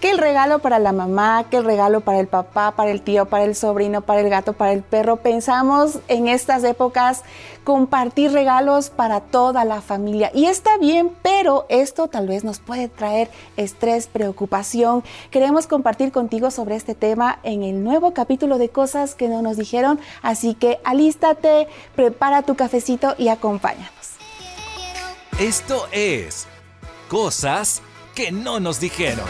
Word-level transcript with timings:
que 0.00 0.10
el 0.10 0.18
regalo 0.18 0.60
para 0.60 0.78
la 0.78 0.92
mamá, 0.92 1.46
que 1.50 1.56
el 1.56 1.64
regalo 1.64 2.00
para 2.00 2.20
el 2.20 2.28
papá, 2.28 2.72
para 2.76 2.90
el 2.90 3.02
tío, 3.02 3.26
para 3.26 3.44
el 3.44 3.54
sobrino, 3.54 4.02
para 4.02 4.20
el 4.20 4.30
gato, 4.30 4.52
para 4.52 4.72
el 4.72 4.82
perro. 4.82 5.16
Pensamos 5.16 5.98
en 6.08 6.28
estas 6.28 6.62
épocas 6.64 7.24
compartir 7.64 8.32
regalos 8.32 8.90
para 8.90 9.20
toda 9.20 9.64
la 9.64 9.80
familia. 9.80 10.30
Y 10.34 10.46
está 10.46 10.78
bien, 10.78 11.10
pero 11.22 11.66
esto 11.68 12.08
tal 12.08 12.28
vez 12.28 12.44
nos 12.44 12.60
puede 12.60 12.88
traer 12.88 13.30
estrés, 13.56 14.06
preocupación. 14.06 15.02
Queremos 15.30 15.66
compartir 15.66 16.12
contigo 16.12 16.50
sobre 16.50 16.76
este 16.76 16.94
tema 16.94 17.40
en 17.42 17.62
el 17.62 17.82
nuevo 17.82 18.14
capítulo 18.14 18.58
de 18.58 18.68
cosas 18.68 19.14
que 19.14 19.28
no 19.28 19.42
nos 19.42 19.56
dijeron. 19.56 19.98
Así 20.22 20.54
que 20.54 20.78
alístate, 20.84 21.68
prepara 21.96 22.42
tu 22.42 22.54
cafecito 22.54 23.14
y 23.18 23.28
acompáñanos. 23.28 23.92
Esto 25.38 25.86
es 25.92 26.46
Cosas 27.08 27.80
que 28.14 28.32
no 28.32 28.60
nos 28.60 28.80
dijeron. 28.80 29.24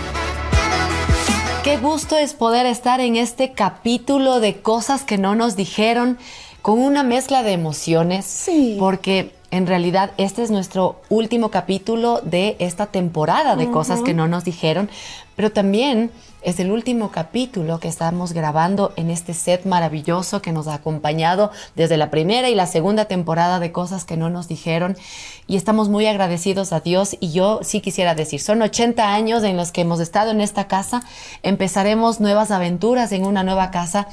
Qué 1.65 1.77
gusto 1.77 2.17
es 2.17 2.35
poder 2.35 2.67
estar 2.67 3.01
en 3.01 3.17
este 3.17 3.53
capítulo 3.53 4.41
de 4.41 4.61
Cosas 4.63 5.03
que 5.03 5.19
no 5.19 5.35
nos 5.35 5.57
dijeron 5.57 6.17
con 6.63 6.79
una 6.79 7.03
mezcla 7.03 7.43
de 7.43 7.53
emociones. 7.53 8.25
Sí. 8.25 8.77
Porque 8.79 9.35
en 9.51 9.67
realidad 9.67 10.13
este 10.19 10.43
es 10.43 10.51
nuestro 10.51 11.01
último 11.09 11.51
capítulo 11.51 12.21
de 12.23 12.57
esta 12.59 12.87
temporada 12.87 13.57
de 13.57 13.71
cosas 13.71 14.01
que 14.03 14.15
no 14.15 14.29
nos 14.29 14.45
dijeron, 14.45 14.89
pero 15.37 15.51
también 15.51 16.11
es 16.43 16.61
el 16.61 16.71
último 16.71 17.11
capítulo 17.11 17.81
que 17.81 17.89
estamos 17.89 18.33
grabando 18.33 18.93
en 18.97 19.11
este 19.11 19.35
set 19.35 19.65
maravilloso 19.65 20.41
que 20.41 20.53
nos 20.53 20.69
ha 20.69 20.75
acompañado 20.75 21.51
desde 21.75 21.97
la 21.97 22.11
primera 22.11 22.49
y 22.49 22.55
la 22.55 22.67
segunda 22.67 23.07
temporada 23.07 23.59
de 23.59 23.73
cosas 23.73 24.05
que 24.05 24.17
no 24.17 24.31
nos 24.31 24.47
dijeron. 24.49 24.97
Y 25.47 25.57
estamos 25.57 25.89
muy 25.89 26.07
agradecidos 26.07 26.73
a 26.73 26.81
Dios. 26.81 27.17
Y 27.21 27.33
yo 27.33 27.61
sí 27.63 27.81
quisiera 27.81 28.15
decir, 28.15 28.41
son 28.41 28.63
80 28.63 29.13
años 29.13 29.43
en 29.43 29.57
los 29.57 29.73
que 29.73 29.81
hemos 29.81 30.01
estado 30.01 30.31
en 30.31 30.41
esta 30.41 30.69
casa, 30.69 31.03
empezaremos 31.43 32.21
nuevas 32.21 32.51
aventuras 32.51 33.13
en 33.13 33.27
una 33.27 33.43
nueva 33.43 33.71
casa, 33.71 34.09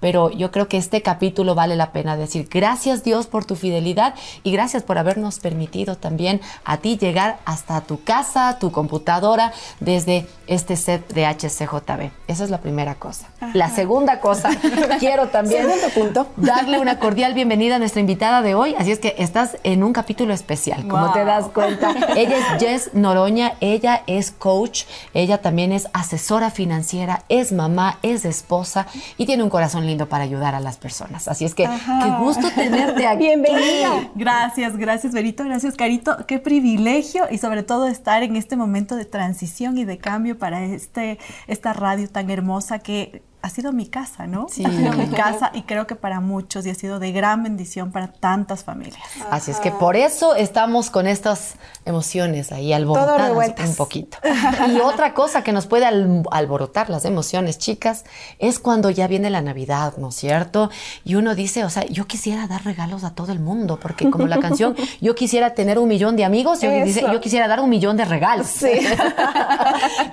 pero 0.00 0.30
yo 0.30 0.50
creo 0.50 0.68
que 0.68 0.78
este 0.78 1.02
capítulo 1.02 1.54
vale 1.54 1.76
la 1.76 1.92
pena 1.92 2.16
decir 2.16 2.48
gracias 2.50 3.04
Dios 3.04 3.26
por 3.26 3.44
tu 3.44 3.54
fidelidad 3.54 4.14
y 4.42 4.52
gracias 4.52 4.82
por 4.82 4.98
habernos 4.98 5.38
permitido 5.38 5.96
también 5.96 6.40
a 6.64 6.78
ti 6.78 6.96
llegar 6.98 7.38
hasta 7.44 7.80
tu 7.82 8.02
casa, 8.02 8.58
tu 8.58 8.72
computadora, 8.72 9.52
desde 9.78 10.26
este 10.46 10.76
set 10.76 11.12
de 11.12 11.26
HCJB. 11.26 12.10
Esa 12.26 12.44
es 12.44 12.50
la 12.50 12.58
primera 12.58 12.94
cosa. 12.94 13.28
La 13.54 13.68
segunda 13.68 14.20
cosa, 14.20 14.50
quiero 14.98 15.28
también 15.28 15.68
punto. 15.94 16.26
darle 16.36 16.78
una 16.78 16.98
cordial 16.98 17.34
bienvenida 17.34 17.76
a 17.76 17.78
nuestra 17.78 18.00
invitada 18.00 18.42
de 18.42 18.54
hoy, 18.54 18.74
así 18.78 18.90
es 18.90 18.98
que 18.98 19.14
estás 19.18 19.58
en 19.62 19.82
un 19.82 19.92
capítulo 19.92 20.32
especial, 20.34 20.86
como 20.88 21.12
te 21.12 21.24
das 21.24 21.46
cuenta. 21.48 21.94
Ella 22.16 22.36
es 22.38 22.60
Jess 22.60 22.90
Noroña, 22.94 23.54
ella 23.60 24.02
es 24.06 24.30
coach, 24.30 24.84
ella 25.14 25.38
también 25.38 25.72
es 25.72 25.88
asesora 25.92 26.50
financiera, 26.50 27.24
es 27.28 27.52
mamá, 27.52 27.98
es 28.02 28.24
esposa 28.24 28.86
y 29.16 29.26
tiene 29.26 29.42
un 29.42 29.50
corazón 29.50 29.86
lindo 29.90 30.08
para 30.08 30.24
ayudar 30.24 30.54
a 30.54 30.60
las 30.60 30.78
personas. 30.78 31.28
Así 31.28 31.44
es 31.44 31.54
que 31.54 31.64
qué 31.64 32.10
gusto 32.18 32.48
tenerte 32.54 33.06
aquí. 33.06 33.24
Bienvenida. 33.24 34.10
Gracias, 34.14 34.76
gracias 34.76 35.12
Berito, 35.12 35.44
gracias 35.44 35.76
Carito. 35.76 36.26
Qué 36.26 36.38
privilegio 36.38 37.24
y 37.30 37.38
sobre 37.38 37.62
todo 37.62 37.86
estar 37.86 38.22
en 38.22 38.36
este 38.36 38.56
momento 38.56 38.96
de 38.96 39.04
transición 39.04 39.78
y 39.78 39.84
de 39.84 39.98
cambio 39.98 40.38
para 40.38 40.64
este, 40.64 41.18
esta 41.46 41.72
radio 41.72 42.08
tan 42.08 42.30
hermosa 42.30 42.78
que 42.78 43.22
ha 43.42 43.50
sido 43.50 43.72
mi 43.72 43.86
casa, 43.86 44.26
¿no? 44.26 44.46
Sí. 44.50 44.64
Ha 44.66 44.70
sido 44.70 44.92
mi 44.92 45.06
casa 45.16 45.50
y 45.54 45.62
creo 45.62 45.86
que 45.86 45.94
para 45.96 46.20
muchos 46.20 46.64
y 46.66 46.70
ha 46.70 46.74
sido 46.74 46.98
de 46.98 47.12
gran 47.12 47.42
bendición 47.42 47.90
para 47.92 48.08
tantas 48.12 48.64
familias. 48.64 49.00
Así 49.30 49.50
es 49.50 49.58
que 49.58 49.70
por 49.70 49.96
eso 49.96 50.34
estamos 50.34 50.90
con 50.90 51.06
estas 51.06 51.54
emociones 51.84 52.52
ahí 52.52 52.72
alborotadas 52.72 53.68
un 53.68 53.76
poquito. 53.76 54.18
Y 54.68 54.78
otra 54.80 55.14
cosa 55.14 55.42
que 55.42 55.52
nos 55.52 55.66
puede 55.66 55.86
al- 55.86 56.22
alborotar 56.30 56.90
las 56.90 57.04
emociones, 57.04 57.58
chicas, 57.58 58.04
es 58.38 58.58
cuando 58.58 58.90
ya 58.90 59.06
viene 59.06 59.30
la 59.30 59.40
Navidad, 59.42 59.94
¿no 59.96 60.08
es 60.10 60.14
cierto? 60.16 60.70
Y 61.04 61.14
uno 61.16 61.34
dice, 61.34 61.64
o 61.64 61.70
sea, 61.70 61.84
yo 61.86 62.06
quisiera 62.06 62.46
dar 62.46 62.64
regalos 62.64 63.04
a 63.04 63.14
todo 63.14 63.32
el 63.32 63.40
mundo, 63.40 63.78
porque 63.80 64.10
como 64.10 64.26
la 64.26 64.38
canción, 64.38 64.76
yo 65.00 65.14
quisiera 65.14 65.54
tener 65.54 65.78
un 65.78 65.88
millón 65.88 66.16
de 66.16 66.24
amigos, 66.24 66.60
yo, 66.60 66.70
dice, 66.84 67.00
yo 67.12 67.20
quisiera 67.20 67.48
dar 67.48 67.60
un 67.60 67.70
millón 67.70 67.96
de 67.96 68.04
regalos. 68.04 68.46
Sí. 68.48 68.70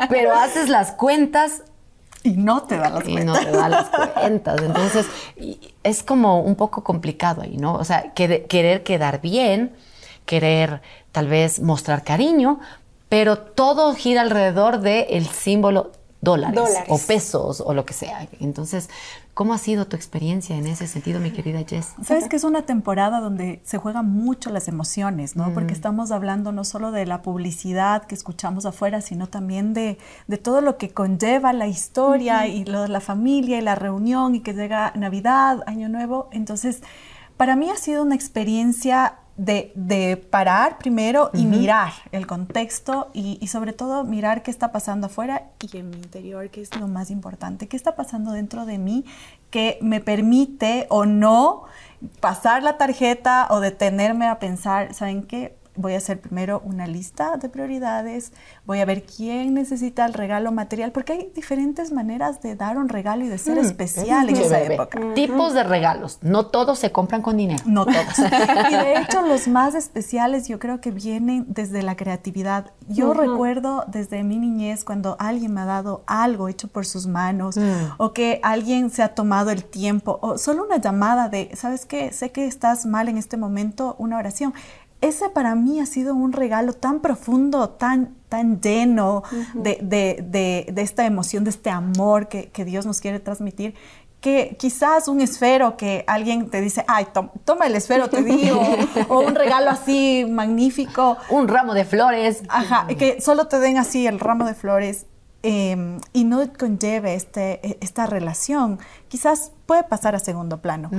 Pero 0.09 0.33
haces 0.33 0.69
las 0.69 0.91
cuentas 0.91 1.63
Y 2.27 2.37
no 2.37 2.63
te 2.63 2.77
da 2.77 2.89
las 2.89 3.07
y 3.07 3.13
cuentas. 3.13 3.25
no 3.25 3.45
te 3.45 3.51
da 3.51 3.69
las 3.69 3.87
cuentas. 3.89 4.61
Entonces, 4.61 5.05
y- 5.37 5.59
es 5.83 6.03
como 6.03 6.41
un 6.41 6.55
poco 6.55 6.83
complicado 6.83 7.41
ahí, 7.41 7.57
¿no? 7.57 7.73
O 7.75 7.83
sea, 7.83 8.13
que- 8.13 8.45
querer 8.45 8.83
quedar 8.83 9.21
bien, 9.21 9.75
querer 10.25 10.81
tal 11.11 11.27
vez 11.27 11.59
mostrar 11.61 12.03
cariño, 12.03 12.59
pero 13.09 13.37
todo 13.37 13.93
gira 13.95 14.21
alrededor 14.21 14.79
del 14.81 15.25
símbolo 15.27 15.91
dólares, 16.21 16.55
Dólares. 16.55 16.87
o 16.89 16.97
pesos 16.97 17.61
o 17.65 17.73
lo 17.73 17.85
que 17.85 17.93
sea. 17.93 18.27
Entonces, 18.41 18.89
¿cómo 19.37 19.53
ha 19.53 19.59
sido 19.59 19.85
tu 19.85 19.95
experiencia 19.95 20.57
en 20.57 20.65
ese 20.65 20.87
sentido, 20.87 21.19
mi 21.19 21.29
querida 21.29 21.59
Jess? 21.63 21.93
Sabes 22.01 22.27
que 22.27 22.37
es 22.37 22.43
una 22.43 22.63
temporada 22.63 23.19
donde 23.19 23.61
se 23.63 23.77
juegan 23.77 24.09
mucho 24.09 24.49
las 24.49 24.67
emociones, 24.67 25.35
¿no? 25.35 25.53
Porque 25.53 25.73
estamos 25.73 26.09
hablando 26.09 26.51
no 26.51 26.63
solo 26.63 26.91
de 26.91 27.05
la 27.05 27.21
publicidad 27.21 28.05
que 28.05 28.15
escuchamos 28.15 28.65
afuera, 28.65 28.99
sino 28.99 29.27
también 29.27 29.75
de, 29.75 29.99
de 30.25 30.37
todo 30.39 30.61
lo 30.61 30.77
que 30.77 30.89
conlleva 30.89 31.53
la 31.53 31.67
historia 31.67 32.47
y 32.47 32.65
lo 32.65 32.81
de 32.81 32.87
la 32.87 32.99
familia 32.99 33.59
y 33.59 33.61
la 33.61 33.75
reunión 33.75 34.33
y 34.33 34.39
que 34.39 34.53
llega 34.53 34.91
Navidad, 34.95 35.61
Año 35.67 35.87
Nuevo. 35.87 36.29
Entonces, 36.31 36.81
para 37.37 37.55
mí 37.55 37.69
ha 37.69 37.75
sido 37.75 38.01
una 38.01 38.15
experiencia 38.15 39.19
de, 39.37 39.71
de 39.75 40.17
parar 40.17 40.79
primero 40.79 41.29
y 41.33 41.45
mirar 41.45 41.93
el 42.11 42.25
contexto 42.25 43.09
y, 43.13 43.37
y 43.39 43.47
sobre 43.47 43.71
todo 43.71 44.03
mirar 44.03 44.41
qué 44.41 44.49
está 44.51 44.71
pasando 44.71 45.07
afuera 45.07 45.43
y 45.61 45.77
en 45.77 45.91
mi 45.91 45.97
interior, 45.97 46.49
que 46.49 46.61
es 46.61 46.75
lo 46.75 46.87
más 46.87 47.11
importante, 47.11 47.67
qué 47.67 47.77
está 47.77 47.95
pasando 47.95 48.31
dentro 48.31 48.65
de 48.65 48.79
mí 48.79 49.05
que 49.51 49.77
me 49.81 50.01
permite 50.01 50.87
o 50.89 51.05
no 51.05 51.63
pasar 52.19 52.63
la 52.63 52.77
tarjeta 52.77 53.47
o 53.51 53.59
detenerme 53.59 54.27
a 54.27 54.39
pensar, 54.39 54.93
¿saben 54.93 55.23
qué? 55.23 55.55
Voy 55.77 55.93
a 55.93 55.97
hacer 55.97 56.19
primero 56.19 56.61
una 56.65 56.87
lista 56.87 57.37
de 57.37 57.49
prioridades, 57.49 58.33
voy 58.65 58.79
a 58.79 58.85
ver 58.85 59.03
quién 59.05 59.53
necesita 59.53 60.05
el 60.05 60.13
regalo 60.13 60.51
material, 60.51 60.91
porque 60.91 61.13
hay 61.13 61.31
diferentes 61.33 61.91
maneras 61.91 62.41
de 62.41 62.55
dar 62.55 62.77
un 62.77 62.89
regalo 62.89 63.23
y 63.23 63.29
de 63.29 63.37
ser 63.37 63.57
especial 63.57 64.29
en 64.29 64.37
esa 64.37 64.61
época. 64.61 64.99
Tipos 65.13 65.53
de 65.53 65.63
regalos. 65.63 66.19
No 66.21 66.47
todos 66.47 66.79
se 66.79 66.91
compran 66.91 67.21
con 67.21 67.37
dinero. 67.37 67.63
No 67.65 67.85
todos. 67.85 67.97
Y 68.69 68.73
de 68.73 68.99
hecho 68.99 69.21
los 69.21 69.47
más 69.47 69.75
especiales 69.75 70.47
yo 70.47 70.59
creo 70.59 70.81
que 70.81 70.91
vienen 70.91 71.45
desde 71.47 71.83
la 71.83 71.95
creatividad. 71.95 72.71
Yo 72.87 73.13
recuerdo 73.13 73.85
desde 73.87 74.23
mi 74.23 74.39
niñez 74.39 74.83
cuando 74.83 75.15
alguien 75.19 75.53
me 75.53 75.61
ha 75.61 75.65
dado 75.65 76.03
algo 76.07 76.47
hecho 76.47 76.67
por 76.67 76.85
sus 76.85 77.07
manos 77.07 77.57
o 77.97 78.13
que 78.13 78.39
alguien 78.43 78.89
se 78.89 79.03
ha 79.03 79.15
tomado 79.15 79.51
el 79.51 79.63
tiempo 79.63 80.19
o 80.21 80.37
solo 80.37 80.65
una 80.65 80.77
llamada 80.77 81.29
de, 81.29 81.51
¿sabes 81.55 81.85
qué? 81.85 82.11
Sé 82.11 82.31
que 82.31 82.45
estás 82.47 82.85
mal 82.85 83.09
en 83.09 83.17
este 83.17 83.37
momento, 83.37 83.95
una 83.99 84.17
oración. 84.17 84.53
Ese 85.01 85.29
para 85.29 85.53
mí 85.55 85.79
ha 85.79 85.85
sido 85.85 86.15
un 86.15 86.33
regalo 86.33 86.73
tan 86.73 87.01
profundo, 87.01 87.69
tan, 87.69 88.15
tan 88.29 88.59
lleno 88.61 89.23
de, 89.53 89.77
de- 89.81 90.23
de- 90.27 90.71
de 90.71 90.81
esta 90.81 91.05
emoción, 91.05 91.43
de 91.43 91.51
este 91.51 91.69
amor 91.69 92.27
que, 92.27 92.49
que 92.49 92.65
Dios 92.65 92.85
nos 92.85 92.99
quiere 92.99 93.19
transmitir, 93.19 93.75
que 94.21 94.57
quizás 94.59 95.07
un 95.07 95.21
esfero 95.21 95.77
que 95.77 96.03
alguien 96.07 96.49
te 96.49 96.59
dice, 96.61 96.83
ay, 96.87 97.05
tom- 97.13 97.29
toma 97.45 97.67
el 97.67 97.75
esfero, 97.75 98.09
te 98.09 98.23
digo, 98.23 98.59
o 99.09 99.19
un 99.19 99.35
regalo 99.35 99.69
así 99.69 100.25
magnífico, 100.27 101.17
Un 101.29 101.47
ramo 101.47 101.75
de 101.75 101.85
flores. 101.85 102.41
ajá, 102.49 102.87
que 102.87 103.21
solo 103.21 103.47
te 103.47 103.59
den 103.59 103.77
así 103.77 104.07
el 104.07 104.19
ramo 104.19 104.45
de 104.45 104.55
flores 104.55 105.05
eh, 105.43 105.99
y 106.13 106.23
no 106.23 106.41
conlleve 106.57 107.13
este, 107.13 107.77
esta 107.85 108.07
relación, 108.07 108.79
quizás 109.07 109.51
puede 109.67 109.83
pasar 109.83 110.15
a 110.15 110.19
segundo 110.19 110.59
plano. 110.63 110.89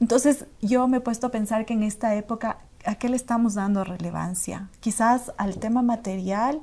Entonces 0.00 0.46
yo 0.60 0.88
me 0.88 0.96
he 0.96 1.00
puesto 1.00 1.28
a 1.28 1.30
pensar 1.30 1.64
que 1.66 1.74
en 1.74 1.84
esta 1.84 2.16
época, 2.16 2.58
¿a 2.86 2.94
qué 2.96 3.08
le 3.08 3.16
estamos 3.16 3.54
dando 3.54 3.84
relevancia? 3.84 4.68
Quizás 4.80 5.32
al 5.36 5.58
tema 5.58 5.82
material 5.82 6.62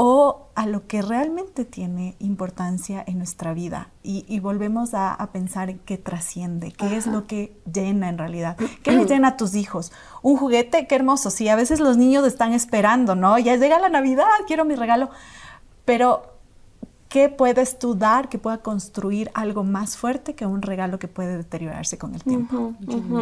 o 0.00 0.46
a 0.54 0.66
lo 0.66 0.86
que 0.86 1.02
realmente 1.02 1.64
tiene 1.64 2.14
importancia 2.20 3.02
en 3.04 3.18
nuestra 3.18 3.52
vida 3.52 3.88
y, 4.04 4.24
y 4.28 4.38
volvemos 4.38 4.94
a, 4.94 5.12
a 5.12 5.32
pensar 5.32 5.70
en 5.70 5.80
qué 5.80 5.98
trasciende, 5.98 6.70
qué 6.70 6.96
es 6.96 7.08
lo 7.08 7.26
que 7.26 7.60
llena 7.72 8.08
en 8.08 8.16
realidad, 8.16 8.56
qué 8.84 8.92
le 8.92 9.06
llena 9.06 9.28
a 9.28 9.36
tus 9.36 9.56
hijos. 9.56 9.90
Un 10.22 10.36
juguete, 10.36 10.86
qué 10.86 10.94
hermoso, 10.94 11.30
sí, 11.30 11.48
a 11.48 11.56
veces 11.56 11.80
los 11.80 11.96
niños 11.96 12.24
están 12.24 12.52
esperando, 12.52 13.16
¿no? 13.16 13.38
Ya 13.38 13.56
llega 13.56 13.80
la 13.80 13.88
Navidad, 13.88 14.26
quiero 14.46 14.64
mi 14.64 14.76
regalo, 14.76 15.10
pero 15.84 16.37
¿qué 17.08 17.28
puedes 17.28 17.78
tú 17.78 17.94
dar 17.94 18.28
que 18.28 18.38
pueda 18.38 18.58
construir 18.58 19.30
algo 19.34 19.64
más 19.64 19.96
fuerte 19.96 20.34
que 20.34 20.46
un 20.46 20.62
regalo 20.62 20.98
que 20.98 21.08
puede 21.08 21.36
deteriorarse 21.36 21.98
con 21.98 22.14
el 22.14 22.22
tiempo? 22.22 22.74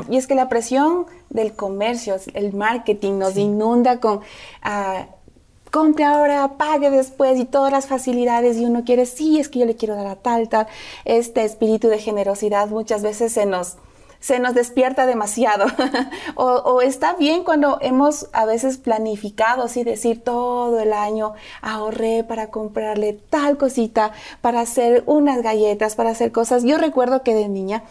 Y 0.08 0.16
es 0.16 0.26
que 0.26 0.34
la 0.34 0.48
presión 0.48 1.06
del 1.30 1.54
comercio, 1.54 2.16
el 2.34 2.52
marketing 2.52 3.18
nos 3.18 3.36
inunda 3.36 4.00
con 4.00 4.20
ah, 4.62 5.06
compre 5.70 6.04
ahora, 6.04 6.56
pague 6.56 6.90
después 6.90 7.38
y 7.38 7.44
todas 7.44 7.72
las 7.72 7.86
facilidades 7.86 8.56
y 8.56 8.64
uno 8.64 8.84
quiere, 8.84 9.06
sí, 9.06 9.38
es 9.38 9.48
que 9.48 9.58
yo 9.58 9.66
le 9.66 9.76
quiero 9.76 9.94
dar 9.94 10.06
a 10.06 10.16
tal, 10.16 10.48
tal. 10.48 10.66
Este 11.04 11.44
espíritu 11.44 11.88
de 11.88 11.98
generosidad 11.98 12.68
muchas 12.68 13.02
veces 13.02 13.32
se 13.32 13.46
nos 13.46 13.76
se 14.20 14.38
nos 14.38 14.54
despierta 14.54 15.06
demasiado. 15.06 15.66
o, 16.34 16.80
está 16.80 17.14
bien 17.14 17.44
cuando 17.44 17.78
hemos 17.80 18.28
a 18.32 18.44
veces 18.44 18.78
planificado, 18.78 19.64
así 19.64 19.84
decir, 19.84 20.22
todo 20.22 20.80
el 20.80 20.92
año 20.92 21.34
ahorré 21.62 22.24
para 22.24 22.50
comprarle 22.50 23.12
tal 23.14 23.56
cosita, 23.56 24.12
para 24.40 24.60
hacer 24.60 25.02
unas 25.06 25.42
galletas, 25.42 25.94
para 25.94 26.10
hacer 26.10 26.32
cosas. 26.32 26.64
Yo 26.64 26.78
recuerdo 26.78 27.22
que 27.22 27.34
de 27.34 27.48
niña 27.48 27.84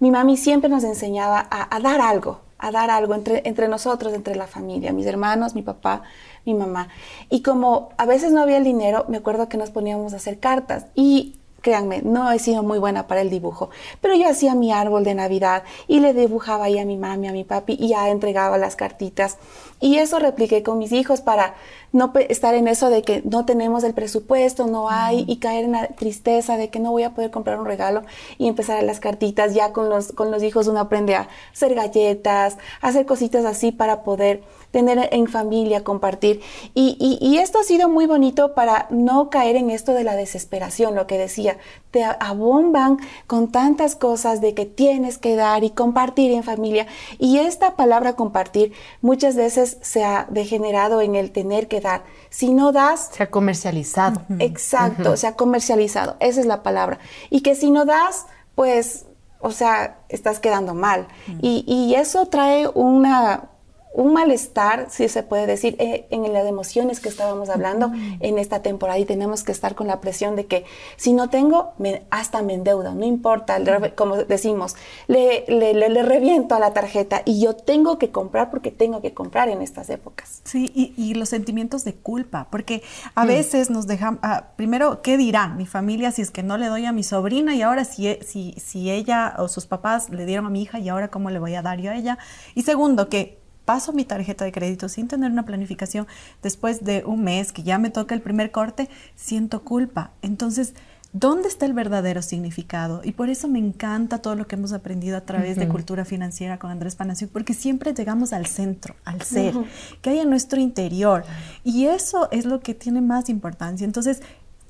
mi 0.00 0.10
mami 0.10 0.36
siempre 0.36 0.68
nos 0.68 0.84
enseñaba 0.84 1.46
a, 1.48 1.78
dar 1.78 2.00
algo, 2.00 2.40
a 2.58 2.72
dar 2.72 2.90
algo 2.90 3.14
entre, 3.14 3.42
entre 3.44 3.68
nosotros, 3.68 4.12
entre 4.14 4.34
la 4.34 4.48
familia, 4.48 4.92
mis 4.92 5.06
hermanos, 5.06 5.54
mi 5.54 5.62
papá, 5.62 6.02
mi 6.44 6.54
mamá. 6.54 6.88
Y 7.30 7.42
como 7.42 7.90
a 7.98 8.06
veces 8.06 8.32
no 8.32 8.40
había 8.40 8.56
el 8.56 8.64
dinero, 8.64 9.04
me 9.08 9.18
acuerdo 9.18 9.48
que 9.48 9.56
nos 9.56 9.70
poníamos 9.70 10.12
a 10.12 10.16
hacer 10.16 10.40
cartas 10.40 10.86
y 10.96 11.36
Créanme, 11.62 12.02
no 12.02 12.30
he 12.32 12.38
sido 12.38 12.62
muy 12.62 12.78
buena 12.78 13.06
para 13.06 13.20
el 13.20 13.30
dibujo, 13.30 13.70
pero 14.00 14.14
yo 14.14 14.28
hacía 14.28 14.54
mi 14.54 14.72
árbol 14.72 15.04
de 15.04 15.14
Navidad 15.14 15.62
y 15.86 16.00
le 16.00 16.12
dibujaba 16.12 16.64
ahí 16.64 16.78
a 16.78 16.84
mi 16.84 16.96
mami, 16.96 17.28
a 17.28 17.32
mi 17.32 17.44
papi 17.44 17.76
y 17.78 17.88
ya 17.88 18.08
entregaba 18.10 18.58
las 18.58 18.74
cartitas. 18.74 19.38
Y 19.80 19.98
eso 19.98 20.18
repliqué 20.18 20.62
con 20.62 20.78
mis 20.78 20.92
hijos 20.92 21.20
para 21.20 21.54
no 21.92 22.12
estar 22.28 22.54
en 22.54 22.68
eso 22.68 22.88
de 22.88 23.02
que 23.02 23.22
no 23.24 23.44
tenemos 23.44 23.84
el 23.84 23.94
presupuesto, 23.94 24.66
no 24.66 24.88
hay, 24.90 25.24
y 25.28 25.36
caer 25.36 25.64
en 25.64 25.72
la 25.72 25.88
tristeza 25.88 26.56
de 26.56 26.70
que 26.70 26.80
no 26.80 26.90
voy 26.90 27.02
a 27.02 27.10
poder 27.10 27.30
comprar 27.30 27.58
un 27.58 27.66
regalo 27.66 28.02
y 28.38 28.48
empezar 28.48 28.78
a 28.78 28.82
las 28.82 29.00
cartitas. 29.00 29.54
Ya 29.54 29.72
con 29.72 29.88
los, 29.88 30.12
con 30.12 30.30
los 30.30 30.42
hijos 30.42 30.66
uno 30.68 30.80
aprende 30.80 31.14
a 31.14 31.28
hacer 31.52 31.74
galletas, 31.74 32.58
hacer 32.80 33.06
cositas 33.06 33.44
así 33.44 33.72
para 33.72 34.02
poder 34.02 34.42
tener 34.72 35.10
en 35.12 35.28
familia, 35.28 35.84
compartir. 35.84 36.40
Y, 36.74 36.96
y, 37.20 37.38
esto 37.38 37.60
ha 37.60 37.62
sido 37.62 37.88
muy 37.88 38.06
bonito 38.06 38.54
para 38.54 38.86
no 38.90 39.30
caer 39.30 39.54
en 39.56 39.70
esto 39.70 39.92
de 39.92 40.02
la 40.02 40.16
desesperación, 40.16 40.94
lo 40.94 41.06
que 41.06 41.18
decía, 41.18 41.58
te 41.90 42.02
abomban 42.04 42.96
con 43.26 43.52
tantas 43.52 43.94
cosas 43.94 44.40
de 44.40 44.54
que 44.54 44.64
tienes 44.64 45.18
que 45.18 45.36
dar 45.36 45.62
y 45.62 45.70
compartir 45.70 46.32
en 46.32 46.42
familia. 46.42 46.86
Y 47.18 47.38
esta 47.38 47.76
palabra 47.76 48.14
compartir 48.16 48.72
muchas 49.02 49.36
veces 49.36 49.76
se 49.82 50.02
ha 50.04 50.26
degenerado 50.30 51.02
en 51.02 51.14
el 51.14 51.30
tener 51.32 51.68
que 51.68 51.80
dar. 51.80 52.04
Si 52.30 52.52
no 52.52 52.72
das... 52.72 53.10
Se 53.12 53.24
ha 53.24 53.30
comercializado. 53.30 54.22
Exacto, 54.38 55.16
se 55.18 55.26
ha 55.26 55.36
comercializado. 55.36 56.16
Esa 56.18 56.40
es 56.40 56.46
la 56.46 56.62
palabra. 56.62 56.98
Y 57.28 57.42
que 57.42 57.54
si 57.54 57.70
no 57.70 57.84
das, 57.84 58.24
pues, 58.54 59.04
o 59.40 59.50
sea, 59.50 59.98
estás 60.08 60.40
quedando 60.40 60.72
mal. 60.72 61.08
y, 61.42 61.62
y 61.66 61.94
eso 61.94 62.24
trae 62.26 62.68
una, 62.68 63.50
un 63.94 64.12
malestar, 64.14 64.86
si 64.90 65.08
se 65.08 65.22
puede 65.22 65.46
decir, 65.46 65.76
eh, 65.78 66.06
en 66.10 66.32
las 66.32 66.46
emociones 66.46 67.00
que 67.00 67.08
estábamos 67.08 67.50
hablando 67.50 67.92
en 68.20 68.38
esta 68.38 68.62
temporada 68.62 68.98
y 68.98 69.04
tenemos 69.04 69.44
que 69.44 69.52
estar 69.52 69.74
con 69.74 69.86
la 69.86 70.00
presión 70.00 70.34
de 70.34 70.46
que 70.46 70.64
si 70.96 71.12
no 71.12 71.28
tengo, 71.28 71.72
me, 71.78 72.02
hasta 72.10 72.42
me 72.42 72.54
endeudo, 72.54 72.94
no 72.94 73.04
importa, 73.04 73.58
como 73.94 74.16
decimos, 74.16 74.76
le, 75.08 75.44
le, 75.46 75.74
le, 75.74 76.02
reviento 76.02 76.54
a 76.54 76.58
la 76.58 76.72
tarjeta 76.72 77.22
y 77.24 77.40
yo 77.40 77.54
tengo 77.54 77.98
que 77.98 78.10
comprar 78.10 78.50
porque 78.50 78.70
tengo 78.70 79.02
que 79.02 79.12
comprar 79.12 79.48
en 79.48 79.60
estas 79.60 79.90
épocas. 79.90 80.40
Sí, 80.44 80.70
y, 80.74 80.94
y 80.96 81.14
los 81.14 81.28
sentimientos 81.28 81.84
de 81.84 81.94
culpa, 81.94 82.48
porque 82.50 82.82
a 83.14 83.24
mm. 83.24 83.28
veces 83.28 83.70
nos 83.70 83.86
dejan, 83.86 84.18
ah, 84.22 84.48
primero, 84.56 85.02
¿qué 85.02 85.16
dirán 85.16 85.56
mi 85.56 85.66
familia 85.66 86.12
si 86.12 86.22
es 86.22 86.30
que 86.30 86.42
no 86.42 86.56
le 86.56 86.66
doy 86.66 86.86
a 86.86 86.92
mi 86.92 87.02
sobrina 87.02 87.54
y 87.54 87.62
ahora 87.62 87.84
si, 87.84 88.08
e, 88.08 88.20
si, 88.24 88.54
si 88.58 88.90
ella 88.90 89.34
o 89.38 89.48
sus 89.48 89.66
papás 89.66 90.08
le 90.10 90.24
dieron 90.24 90.46
a 90.46 90.50
mi 90.50 90.62
hija 90.62 90.78
y 90.78 90.88
ahora 90.88 91.08
cómo 91.08 91.30
le 91.30 91.38
voy 91.38 91.54
a 91.54 91.62
dar 91.62 91.78
yo 91.78 91.90
a 91.90 91.96
ella? 91.96 92.18
Y 92.54 92.62
segundo, 92.62 93.08
que 93.08 93.41
paso 93.64 93.92
mi 93.92 94.04
tarjeta 94.04 94.44
de 94.44 94.52
crédito 94.52 94.88
sin 94.88 95.08
tener 95.08 95.30
una 95.30 95.44
planificación, 95.44 96.06
después 96.42 96.84
de 96.84 97.04
un 97.06 97.24
mes 97.24 97.52
que 97.52 97.62
ya 97.62 97.78
me 97.78 97.90
toca 97.90 98.14
el 98.14 98.20
primer 98.20 98.50
corte, 98.50 98.88
siento 99.14 99.62
culpa. 99.62 100.10
Entonces, 100.22 100.74
¿dónde 101.12 101.48
está 101.48 101.66
el 101.66 101.72
verdadero 101.72 102.22
significado? 102.22 103.02
Y 103.04 103.12
por 103.12 103.28
eso 103.28 103.46
me 103.48 103.58
encanta 103.58 104.18
todo 104.18 104.34
lo 104.34 104.46
que 104.46 104.56
hemos 104.56 104.72
aprendido 104.72 105.16
a 105.16 105.22
través 105.22 105.56
de 105.56 105.68
cultura 105.68 106.04
financiera 106.04 106.58
con 106.58 106.70
Andrés 106.70 106.96
Panacio, 106.96 107.28
porque 107.28 107.54
siempre 107.54 107.94
llegamos 107.94 108.32
al 108.32 108.46
centro, 108.46 108.94
al 109.04 109.22
ser, 109.22 109.54
que 110.00 110.10
hay 110.10 110.18
en 110.20 110.30
nuestro 110.30 110.60
interior. 110.60 111.24
Y 111.64 111.86
eso 111.86 112.28
es 112.30 112.46
lo 112.46 112.60
que 112.60 112.74
tiene 112.74 113.00
más 113.00 113.28
importancia. 113.28 113.84
Entonces, 113.84 114.22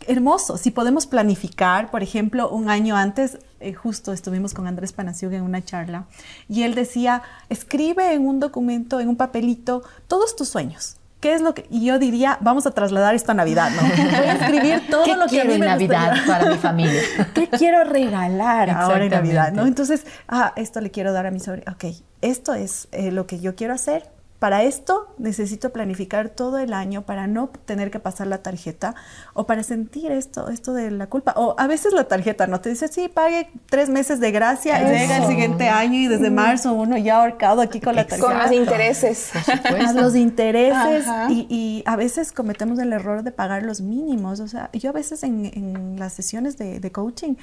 hermoso. 0.08 0.56
Si 0.56 0.70
podemos 0.70 1.06
planificar, 1.06 1.90
por 1.90 2.02
ejemplo, 2.02 2.48
un 2.50 2.68
año 2.70 2.96
antes, 2.96 3.38
eh, 3.60 3.74
justo 3.74 4.12
estuvimos 4.12 4.54
con 4.54 4.66
Andrés 4.66 4.92
Panasiug 4.92 5.32
en 5.32 5.42
una 5.42 5.64
charla, 5.64 6.06
y 6.48 6.62
él 6.62 6.74
decía, 6.74 7.22
escribe 7.48 8.12
en 8.12 8.26
un 8.26 8.40
documento, 8.40 9.00
en 9.00 9.08
un 9.08 9.16
papelito, 9.16 9.82
todos 10.08 10.36
tus 10.36 10.48
sueños. 10.48 10.96
¿Qué 11.20 11.34
es 11.34 11.40
lo 11.40 11.54
que.? 11.54 11.66
Y 11.70 11.84
yo 11.84 12.00
diría, 12.00 12.36
vamos 12.40 12.66
a 12.66 12.72
trasladar 12.72 13.14
esto 13.14 13.30
a 13.30 13.34
Navidad, 13.34 13.70
¿no? 13.70 13.82
Voy 13.82 14.26
a 14.26 14.32
escribir 14.32 14.82
todo 14.90 15.06
lo 15.14 15.26
que 15.26 15.30
quiero 15.30 15.52
en 15.52 15.60
Navidad 15.60 16.16
para 16.26 16.50
mi 16.50 16.58
familia. 16.58 17.00
¿Qué 17.34 17.48
quiero 17.48 17.84
regalar 17.84 18.70
ahora 18.70 19.04
en 19.04 19.10
Navidad, 19.12 19.52
no? 19.52 19.66
Entonces, 19.66 20.04
ah, 20.26 20.52
esto 20.56 20.80
le 20.80 20.90
quiero 20.90 21.12
dar 21.12 21.26
a 21.26 21.30
mi 21.30 21.38
sobrina. 21.38 21.70
Ok, 21.72 21.94
esto 22.22 22.54
es 22.54 22.88
eh, 22.90 23.12
lo 23.12 23.28
que 23.28 23.38
yo 23.38 23.54
quiero 23.54 23.72
hacer 23.72 24.10
para 24.42 24.64
esto 24.64 25.14
necesito 25.18 25.70
planificar 25.70 26.28
todo 26.28 26.58
el 26.58 26.72
año 26.72 27.02
para 27.02 27.28
no 27.28 27.50
tener 27.64 27.92
que 27.92 28.00
pasar 28.00 28.26
la 28.26 28.38
tarjeta 28.38 28.96
o 29.34 29.46
para 29.46 29.62
sentir 29.62 30.10
esto, 30.10 30.48
esto 30.48 30.72
de 30.72 30.90
la 30.90 31.06
culpa. 31.06 31.32
O 31.36 31.54
a 31.60 31.68
veces 31.68 31.92
la 31.92 32.08
tarjeta 32.08 32.48
no 32.48 32.60
te 32.60 32.70
dice, 32.70 32.88
sí, 32.88 33.06
pague 33.06 33.52
tres 33.70 33.88
meses 33.88 34.18
de 34.18 34.32
gracia, 34.32 34.80
llega 34.80 35.18
el 35.18 35.28
siguiente 35.28 35.68
año 35.68 35.96
y 35.96 36.08
desde 36.08 36.28
marzo 36.32 36.72
uno 36.72 36.98
ya 36.98 37.18
ahorcado 37.18 37.60
aquí 37.60 37.78
con 37.78 37.94
la 37.94 38.04
tarjeta. 38.08 38.26
Con 38.26 38.36
los 38.36 38.50
intereses. 38.50 39.30
los 39.94 40.16
intereses 40.16 41.06
y, 41.28 41.84
a 41.86 41.94
veces 41.94 42.32
cometemos 42.32 42.80
el 42.80 42.92
error 42.92 43.22
de 43.22 43.30
pagar 43.30 43.62
los 43.62 43.80
mínimos. 43.80 44.40
O 44.40 44.48
sea, 44.48 44.70
yo 44.72 44.90
a 44.90 44.92
veces 44.92 45.22
en, 45.22 45.94
las 46.00 46.14
sesiones 46.14 46.58
de, 46.58 46.80
de 46.80 46.90
coaching 46.90 47.36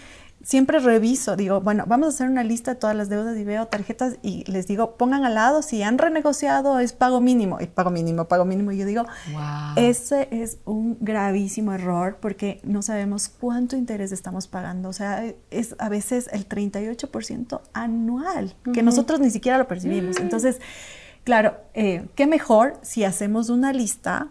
siempre 0.44 0.80
reviso, 0.80 1.36
digo, 1.36 1.62
bueno, 1.62 1.84
vamos 1.88 2.08
a 2.08 2.10
hacer 2.10 2.30
una 2.30 2.44
lista 2.44 2.74
de 2.74 2.80
todas 2.80 2.96
las 2.96 3.10
deudas 3.10 3.38
y 3.38 3.44
veo 3.44 3.68
tarjetas 3.68 4.16
y 4.22 4.50
les 4.50 4.68
digo, 4.68 4.96
pongan 4.96 5.26
al 5.26 5.36
lado 5.36 5.62
si 5.62 5.84
han 5.84 5.98
renegociado 5.98 6.80
es 6.90 6.94
pago 6.94 7.22
mínimo, 7.22 7.58
y 7.62 7.68
pago 7.68 7.90
mínimo, 7.90 8.26
pago 8.26 8.46
mínimo. 8.46 8.72
Y 8.72 8.78
yo 8.78 8.86
digo, 8.86 9.06
ese 9.76 10.28
es 10.32 10.58
un 10.66 10.98
gravísimo 11.00 11.74
error 11.74 12.18
porque 12.20 12.60
no 12.64 12.82
sabemos 12.82 13.30
cuánto 13.30 13.76
interés 13.76 14.12
estamos 14.12 14.48
pagando. 14.48 14.90
O 14.90 14.94
sea, 14.94 15.24
es 15.52 15.76
a 15.80 15.90
veces 15.90 16.30
el 16.32 16.48
38% 16.48 17.62
anual, 17.74 18.56
que 18.74 18.84
nosotros 18.84 19.20
ni 19.20 19.30
siquiera 19.30 19.58
lo 19.58 19.68
percibimos. 19.68 20.20
Mm. 20.20 20.24
Entonces, 20.24 20.60
claro, 21.24 21.58
eh, 21.74 22.08
qué 22.16 22.28
mejor 22.28 22.80
si 22.82 23.04
hacemos 23.04 23.50
una 23.50 23.72
lista 23.74 24.30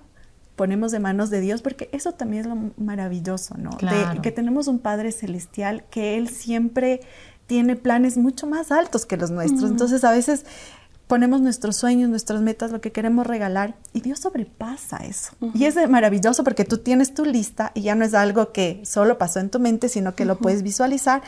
ponemos 0.56 0.90
de 0.90 0.98
manos 0.98 1.30
de 1.30 1.40
Dios, 1.40 1.62
porque 1.62 1.88
eso 1.92 2.12
también 2.12 2.40
es 2.40 2.48
lo 2.48 2.72
maravilloso, 2.76 3.54
¿no? 3.56 3.70
De, 3.80 4.20
que 4.20 4.32
tenemos 4.32 4.66
un 4.66 4.80
Padre 4.80 5.12
Celestial 5.12 5.84
que 5.88 6.18
Él 6.18 6.28
siempre 6.28 6.98
tiene 7.48 7.76
planes 7.76 8.18
mucho 8.18 8.46
más 8.46 8.70
altos 8.70 9.06
que 9.06 9.16
los 9.16 9.30
nuestros. 9.30 9.70
Entonces 9.70 10.04
a 10.04 10.10
veces 10.10 10.44
ponemos 11.08 11.40
nuestros 11.40 11.76
sueños, 11.76 12.08
nuestras 12.08 12.40
metas, 12.40 12.70
lo 12.70 12.80
que 12.80 12.92
queremos 12.92 13.26
regalar 13.26 13.74
y 13.92 14.02
Dios 14.02 14.20
sobrepasa 14.20 14.98
eso. 14.98 15.32
Y 15.54 15.64
es 15.64 15.74
maravilloso 15.88 16.44
porque 16.44 16.64
tú 16.64 16.78
tienes 16.78 17.14
tu 17.14 17.24
lista 17.24 17.72
y 17.74 17.82
ya 17.82 17.96
no 17.96 18.04
es 18.04 18.14
algo 18.14 18.52
que 18.52 18.80
solo 18.84 19.18
pasó 19.18 19.40
en 19.40 19.50
tu 19.50 19.58
mente, 19.58 19.88
sino 19.88 20.14
que 20.14 20.24
lo 20.24 20.38
puedes 20.38 20.62
visualizar 20.62 21.22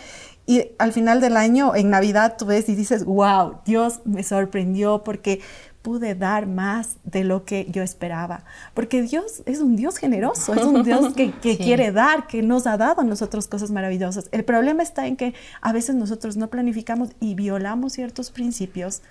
y 0.47 0.73
al 0.79 0.93
final 0.93 1.21
del 1.21 1.37
año, 1.37 1.77
en 1.77 1.91
Navidad, 1.91 2.35
tú 2.37 2.45
ves 2.45 2.69
y 2.69 2.75
dices, 2.75 3.05
wow, 3.05 3.59
Dios 3.65 4.01
me 4.05 4.25
sorprendió 4.25 5.05
porque 5.05 5.41
pude 5.81 6.17
dar 6.17 6.47
más 6.47 6.97
de 7.05 7.23
lo 7.23 7.45
que 7.45 7.67
yo 7.71 7.83
esperaba. 7.83 8.45
Porque 8.75 9.01
Dios 9.03 9.43
es 9.47 9.61
un 9.61 9.77
Dios 9.77 9.97
generoso, 9.97 10.53
es 10.55 10.65
un 10.65 10.83
Dios 10.83 11.15
que, 11.15 11.31
quiere 11.57 11.93
dar, 11.93 12.27
que 12.27 12.43
nos 12.43 12.67
ha 12.67 12.77
dado 12.77 13.03
a 13.03 13.05
nosotros 13.05 13.47
cosas 13.47 13.71
maravillosas. 13.71 14.29
El 14.33 14.45
problema 14.45 14.83
está 14.83 15.07
en 15.07 15.17
que 15.17 15.35
a 15.61 15.73
veces 15.73 15.95
nosotros 15.95 16.37
no 16.37 16.49
planificamos 16.49 17.11
y 17.21 17.35
violamos 17.35 17.93
ciertos 17.93 18.31
principios 18.31 19.03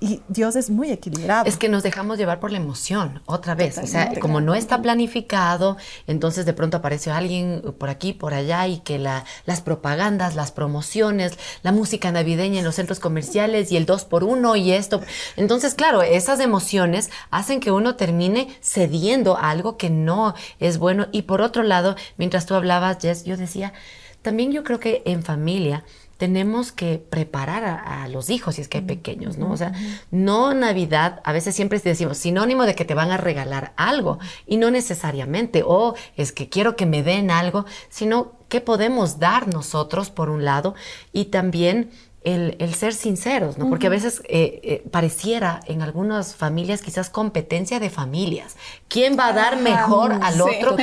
y 0.00 0.22
Dios 0.28 0.56
es 0.56 0.70
muy 0.70 0.90
equilibrado. 0.90 1.44
Es 1.44 1.58
que 1.58 1.68
nos 1.68 1.82
dejamos 1.82 2.16
llevar 2.16 2.40
por 2.40 2.50
la 2.50 2.56
emoción, 2.56 3.22
otra 3.26 3.54
vez. 3.54 3.76
o 3.76 3.86
sea, 3.86 4.18
como 4.18 4.40
no 4.40 4.54
está 4.54 4.80
planificado, 4.80 5.76
entonces 6.06 6.46
de 6.46 6.54
pronto 6.54 6.78
aparece 6.78 7.10
alguien 7.10 7.62
por 7.78 7.90
aquí, 7.90 8.14
por 8.14 8.32
allá, 8.32 8.66
y 8.66 8.78
que 8.78 8.98
la, 8.98 9.24
las 9.44 9.60
propagandas, 9.60 10.34
las 10.34 10.52
promociones, 10.52 11.38
la 11.62 11.72
música 11.72 12.10
navideña 12.10 12.60
en 12.60 12.64
los 12.64 12.76
centros 12.76 12.98
comerciales 12.98 13.70
y 13.72 13.76
el 13.76 13.84
dos 13.84 14.06
por 14.06 14.24
uno 14.24 14.56
y 14.56 14.72
esto. 14.72 15.02
Entonces, 15.36 15.74
claro, 15.74 16.00
esas 16.00 16.40
emociones 16.40 17.10
hacen 17.30 17.60
que 17.60 17.70
uno 17.70 17.96
termine 17.96 18.48
cediendo 18.62 19.36
a 19.36 19.50
algo 19.50 19.76
que 19.76 19.90
no 19.90 20.34
es 20.60 20.78
bueno. 20.78 21.08
Y 21.12 21.22
por 21.22 21.42
otro 21.42 21.62
lado, 21.62 21.94
mientras 22.16 22.46
tú 22.46 22.54
hablabas, 22.54 22.98
Jess, 23.02 23.24
yo 23.24 23.36
decía, 23.36 23.74
también 24.22 24.52
yo 24.52 24.64
creo 24.64 24.80
que 24.80 25.02
en 25.04 25.22
familia 25.22 25.84
tenemos 26.20 26.70
que 26.70 26.98
preparar 26.98 27.64
a, 27.64 28.06
los 28.08 28.28
hijos 28.28 28.56
si 28.56 28.60
es 28.60 28.68
que 28.68 28.76
hay 28.76 28.84
pequeños, 28.84 29.38
¿no? 29.38 29.50
O 29.50 29.56
sea, 29.56 29.72
no 30.10 30.52
Navidad, 30.52 31.22
a 31.24 31.32
veces 31.32 31.54
siempre 31.54 31.78
decimos 31.78 32.18
sinónimo 32.18 32.66
de 32.66 32.74
que 32.74 32.84
te 32.84 32.92
van 32.92 33.10
a 33.10 33.16
regalar 33.16 33.72
algo 33.76 34.18
y 34.46 34.58
no 34.58 34.70
necesariamente, 34.70 35.62
o 35.64 35.94
es 36.18 36.32
que 36.32 36.50
quiero 36.50 36.76
que 36.76 36.84
me 36.84 37.02
den 37.02 37.30
algo, 37.30 37.64
sino 37.88 38.32
qué 38.50 38.60
podemos 38.60 39.18
dar 39.18 39.48
nosotros 39.48 40.10
por 40.10 40.28
un 40.28 40.44
lado 40.44 40.74
y 41.10 41.26
también 41.26 41.88
el, 42.22 42.74
ser 42.74 42.92
sinceros, 42.92 43.56
¿no? 43.56 43.70
Porque 43.70 43.86
a 43.86 43.90
veces 43.90 44.20
eh, 44.28 44.60
eh, 44.62 44.84
pareciera 44.90 45.60
en 45.64 45.80
algunas 45.80 46.34
familias 46.34 46.82
quizás 46.82 47.08
competencia 47.08 47.80
de 47.80 47.88
familias. 47.88 48.56
¿Quién 48.88 49.18
va 49.18 49.28
a 49.28 49.32
dar 49.32 49.58
mejor 49.58 50.12
al 50.12 50.38
otro? 50.42 50.76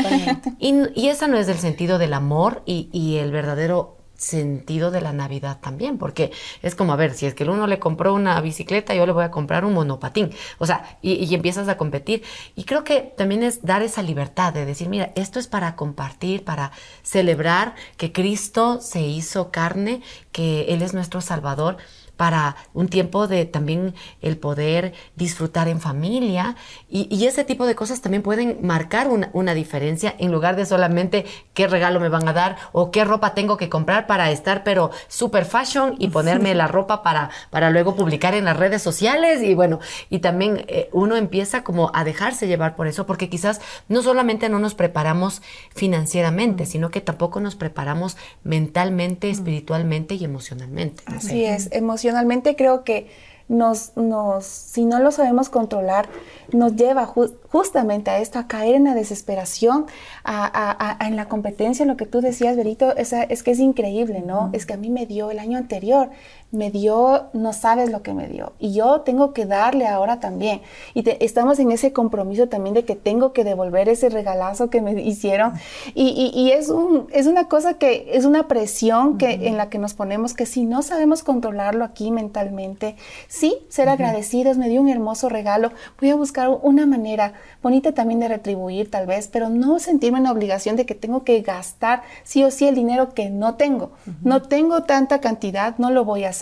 Y, 0.57 0.73
y 0.95 1.09
ese 1.09 1.27
no 1.27 1.37
es 1.37 1.47
el 1.47 1.59
sentido 1.59 1.99
del 1.99 2.13
amor 2.13 2.63
y, 2.65 2.89
y 2.91 3.17
el 3.17 3.31
verdadero 3.31 3.96
sentido 4.17 4.91
de 4.91 5.01
la 5.01 5.13
Navidad 5.13 5.59
también, 5.61 5.97
porque 5.97 6.31
es 6.61 6.75
como, 6.75 6.93
a 6.93 6.95
ver, 6.95 7.13
si 7.13 7.25
es 7.25 7.33
que 7.33 7.43
el 7.43 7.51
uno 7.51 7.67
le 7.67 7.79
compró 7.79 8.13
una 8.13 8.39
bicicleta, 8.41 8.93
yo 8.93 9.05
le 9.05 9.11
voy 9.11 9.23
a 9.23 9.31
comprar 9.31 9.63
un 9.63 9.73
monopatín, 9.73 10.31
o 10.57 10.65
sea, 10.65 10.97
y, 11.01 11.13
y, 11.13 11.33
empiezas 11.35 11.67
a 11.69 11.77
competir. 11.77 12.23
Y 12.55 12.63
creo 12.63 12.83
que 12.83 13.13
también 13.15 13.43
es 13.43 13.61
dar 13.63 13.81
esa 13.83 14.01
libertad 14.01 14.53
de 14.53 14.65
decir, 14.65 14.89
mira, 14.89 15.11
esto 15.15 15.39
es 15.39 15.47
para 15.47 15.75
compartir, 15.75 16.43
para 16.43 16.71
celebrar 17.03 17.75
que 17.97 18.11
Cristo 18.11 18.81
se 18.81 19.01
hizo 19.01 19.51
carne, 19.51 20.01
que 20.31 20.65
Él 20.73 20.81
es 20.81 20.93
nuestro 20.93 21.21
Salvador 21.21 21.77
para 22.17 22.57
un 22.73 22.89
tiempo 22.89 23.27
de 23.27 23.45
también 23.45 23.93
el 24.21 24.37
poder 24.37 24.93
disfrutar 25.15 25.67
en 25.67 25.79
familia. 25.79 26.55
Y, 26.89 27.27
ese 27.27 27.43
tipo 27.43 27.65
de 27.65 27.75
cosas 27.75 28.01
también 28.01 28.23
pueden 28.23 28.59
marcar 28.61 29.07
una, 29.07 29.53
diferencia 29.53 30.15
en 30.17 30.31
lugar 30.31 30.55
de 30.55 30.65
solamente 30.65 31.25
qué 31.53 31.67
regalo 31.67 31.99
me 31.99 32.07
van 32.09 32.27
a 32.27 32.33
dar 32.33 32.57
o 32.71 32.89
qué 32.89 33.03
ropa 33.03 33.33
tengo 33.33 33.57
que 33.57 33.69
comprar 33.69 34.07
para 34.07 34.31
estar 34.31 34.63
pero 34.63 34.91
super 35.09 35.43
fashion 35.45 35.95
y 35.99 36.07
ponerme 36.07 36.55
la 36.55 36.67
ropa 36.67 37.03
para, 37.03 37.29
para 37.49 37.69
luego 37.69 37.95
publicar 37.95 38.33
en 38.33 38.45
las 38.45 38.55
redes 38.55 38.81
sociales. 38.81 39.43
Y 39.43 39.55
bueno, 39.55 39.79
y 40.09 40.19
también 40.19 40.63
eh, 40.67 40.89
uno 40.93 41.17
empieza 41.17 41.63
como 41.63 41.91
a 41.93 42.03
dejarse 42.05 42.47
llevar 42.47 42.75
por 42.75 42.87
eso 42.87 43.05
porque 43.05 43.29
quizás 43.29 43.59
no 43.89 44.01
solamente 44.01 44.47
no 44.47 44.59
nos 44.59 44.73
preparamos 44.73 45.41
financieramente, 45.75 46.65
sino 46.65 46.89
que 46.89 47.01
tampoco 47.01 47.41
nos 47.41 47.55
preparamos 47.55 48.15
mentalmente, 48.43 49.29
espiritualmente 49.29 50.15
y 50.15 50.23
emocionalmente. 50.23 51.03
Así 51.07 51.43
es, 51.43 51.69
emocionalmente 51.73 52.06
emocionalmente 52.07 52.55
creo 52.55 52.83
que 52.83 53.07
nos, 53.49 53.95
nos, 53.95 54.45
si 54.45 54.85
no 54.85 54.99
lo 54.99 55.11
sabemos 55.11 55.49
controlar, 55.49 56.07
nos 56.51 56.75
lleva 56.75 57.05
justamente 57.05 58.11
a 58.11 58.19
esto, 58.19 58.39
a 58.39 58.47
caer 58.47 58.75
en 58.75 58.85
la 58.85 58.93
desesperación, 58.93 59.85
a, 60.25 60.97
en 61.05 61.15
la 61.15 61.27
competencia, 61.29 61.85
lo 61.85 61.95
que 61.95 62.05
tú 62.05 62.19
decías, 62.19 62.57
Berito, 62.57 62.95
es, 62.97 63.13
es 63.13 63.43
que 63.43 63.51
es 63.51 63.59
increíble, 63.59 64.21
¿no? 64.21 64.49
Es 64.53 64.65
que 64.65 64.73
a 64.73 64.77
mí 64.77 64.89
me 64.89 65.05
dio 65.05 65.31
el 65.31 65.39
año 65.39 65.57
anterior, 65.57 66.09
me 66.51 66.71
dio, 66.71 67.25
no 67.33 67.51
sabes 67.51 67.91
lo 67.91 68.01
que 68.03 68.13
me 68.13 68.27
dio. 68.29 68.53
Y 68.57 68.73
yo 68.73 69.01
tengo 69.01 69.33
que 69.33 69.45
darle 69.45 69.85
ahora 69.85 70.21
también. 70.21 70.61
Y 70.93 71.03
estamos 71.23 71.59
en 71.59 71.71
ese 71.71 71.91
compromiso 71.91 72.47
también 72.47 72.73
de 72.73 72.85
que 72.85 72.95
tengo 72.95 73.33
que 73.33 73.43
devolver 73.43 73.89
ese 73.89 74.07
regalazo 74.09 74.69
que 74.69 74.81
me 74.81 75.01
hicieron. 75.01 75.53
Y, 75.93 76.31
y, 76.33 76.51
es, 76.51 76.69
un, 76.69 77.07
es 77.11 77.27
una 77.27 77.49
cosa 77.49 77.73
que 77.73 78.11
es 78.13 78.23
una 78.23 78.47
presión 78.47 79.17
que, 79.17 79.47
en 79.47 79.57
la 79.57 79.69
que 79.69 79.77
nos 79.77 79.93
ponemos 79.93 80.33
que 80.33 80.45
si 80.45 80.65
no 80.65 80.83
sabemos 80.83 81.21
controlarlo 81.21 81.83
aquí 81.83 82.11
mentalmente, 82.11 82.95
sí, 83.27 83.57
ser 83.67 83.89
agradecidos, 83.89 84.57
me 84.57 84.69
dio 84.69 84.79
un 84.79 84.89
hermoso 84.89 85.27
regalo, 85.27 85.71
voy 85.99 86.11
a 86.11 86.15
buscar 86.15 86.49
una 86.61 86.85
manera 86.85 87.33
bonita 87.61 87.91
también 87.91 88.21
de 88.21 88.29
retribuir 88.29 88.89
tal 88.89 89.05
vez, 89.05 89.27
pero 89.27 89.49
no 89.49 89.79
sentirme 89.79 90.19
en 90.19 90.23
la 90.23 90.31
obligación 90.31 90.77
de 90.77 90.85
que 90.85 90.95
tengo 90.95 91.25
que 91.25 91.41
gastar 91.41 92.03
sí 92.23 92.43
o 92.45 92.51
sí 92.51 92.67
el 92.67 92.75
dinero 92.75 93.13
que 93.13 93.29
no 93.29 93.55
tengo. 93.55 93.91
No 94.23 94.41
tengo 94.41 94.83
tanta 94.83 95.19
cantidad, 95.19 95.77
no 95.77 95.91
lo 95.91 96.05
voy 96.05 96.23
a 96.23 96.29
hacer 96.29 96.36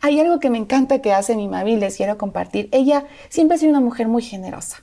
hay 0.00 0.20
algo 0.20 0.40
que 0.40 0.50
me 0.50 0.58
encanta 0.58 1.00
que 1.00 1.12
hace 1.12 1.36
mi 1.36 1.48
mami, 1.48 1.76
les 1.76 1.96
quiero 1.96 2.18
compartir. 2.18 2.68
Ella 2.72 3.06
siempre 3.28 3.56
ha 3.56 3.58
sido 3.58 3.70
una 3.70 3.80
mujer 3.80 4.08
muy 4.08 4.22
generosa. 4.22 4.82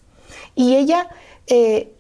Y 0.55 0.75
ella, 0.75 1.09
eh, 1.47 1.93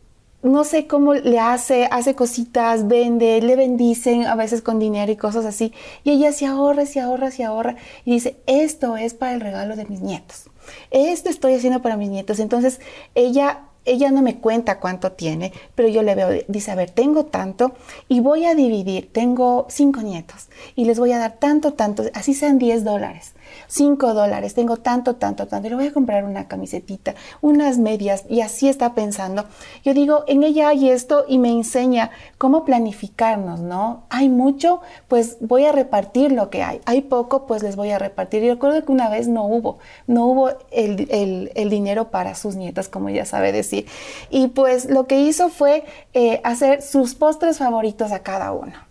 no 0.43 0.63
sé 0.63 0.87
cómo 0.87 1.13
le 1.13 1.39
hace, 1.39 1.87
hace 1.91 2.15
cositas, 2.15 2.87
vende, 2.87 3.41
le 3.41 3.55
bendicen 3.55 4.25
a 4.25 4.35
veces 4.35 4.61
con 4.61 4.79
dinero 4.79 5.11
y 5.11 5.15
cosas 5.15 5.45
así. 5.45 5.73
Y 6.03 6.11
ella 6.11 6.31
se 6.31 6.45
ahorra, 6.45 6.85
se 6.85 6.99
ahorra, 6.99 7.31
se 7.31 7.43
ahorra. 7.43 7.75
Y 8.05 8.13
dice, 8.13 8.37
esto 8.45 8.97
es 8.97 9.13
para 9.13 9.33
el 9.33 9.41
regalo 9.41 9.75
de 9.75 9.85
mis 9.85 10.01
nietos. 10.01 10.49
Esto 10.91 11.29
estoy 11.29 11.53
haciendo 11.53 11.81
para 11.81 11.97
mis 11.97 12.09
nietos. 12.09 12.39
Entonces, 12.39 12.79
ella 13.15 13.61
ella 13.87 14.11
no 14.11 14.21
me 14.21 14.39
cuenta 14.39 14.79
cuánto 14.79 15.13
tiene, 15.13 15.53
pero 15.75 15.87
yo 15.87 16.03
le 16.03 16.15
veo, 16.15 16.29
dice, 16.47 16.71
a 16.71 16.75
ver, 16.75 16.91
tengo 16.91 17.25
tanto 17.25 17.73
y 18.07 18.19
voy 18.19 18.45
a 18.45 18.55
dividir, 18.55 19.11
tengo 19.11 19.65
cinco 19.69 20.01
nietos 20.01 20.49
y 20.75 20.85
les 20.85 20.99
voy 20.99 21.11
a 21.13 21.19
dar 21.19 21.37
tanto, 21.39 21.73
tanto, 21.73 22.03
así 22.13 22.33
sean 22.33 22.59
10 22.59 22.83
dólares. 22.83 23.33
5 23.67 24.13
dólares, 24.13 24.53
tengo 24.53 24.77
tanto, 24.77 25.15
tanto, 25.15 25.47
tanto, 25.47 25.67
y 25.67 25.69
le 25.69 25.75
voy 25.75 25.87
a 25.87 25.93
comprar 25.93 26.23
una 26.23 26.47
camisetita, 26.47 27.15
unas 27.41 27.77
medias, 27.77 28.25
y 28.29 28.41
así 28.41 28.67
está 28.67 28.93
pensando. 28.93 29.45
Yo 29.83 29.93
digo, 29.93 30.23
en 30.27 30.43
ella 30.43 30.69
hay 30.69 30.89
esto 30.89 31.25
y 31.27 31.39
me 31.39 31.51
enseña 31.51 32.11
cómo 32.37 32.65
planificarnos, 32.65 33.59
¿no? 33.59 34.03
Hay 34.09 34.29
mucho, 34.29 34.81
pues 35.07 35.37
voy 35.39 35.65
a 35.65 35.71
repartir 35.71 36.31
lo 36.31 36.49
que 36.49 36.63
hay. 36.63 36.81
Hay 36.85 37.01
poco, 37.01 37.45
pues 37.45 37.63
les 37.63 37.75
voy 37.75 37.91
a 37.91 37.99
repartir. 37.99 38.43
Y 38.43 38.49
recuerdo 38.49 38.83
que 38.83 38.91
una 38.91 39.09
vez 39.09 39.27
no 39.27 39.45
hubo, 39.45 39.79
no 40.07 40.25
hubo 40.25 40.49
el, 40.71 41.69
dinero 41.69 42.09
para 42.09 42.35
sus 42.35 42.55
nietas, 42.55 42.89
como 42.89 43.09
ella 43.09 43.25
sabe 43.25 43.51
decir. 43.51 43.87
Y 44.29 44.47
pues 44.47 44.85
lo 44.85 45.07
que 45.07 45.19
hizo 45.19 45.49
fue 45.49 45.83
eh, 46.13 46.41
hacer 46.43 46.81
sus 46.81 47.15
postres 47.15 47.57
favoritos 47.57 48.11
a 48.11 48.19
cada 48.19 48.51
uno. 48.51 48.86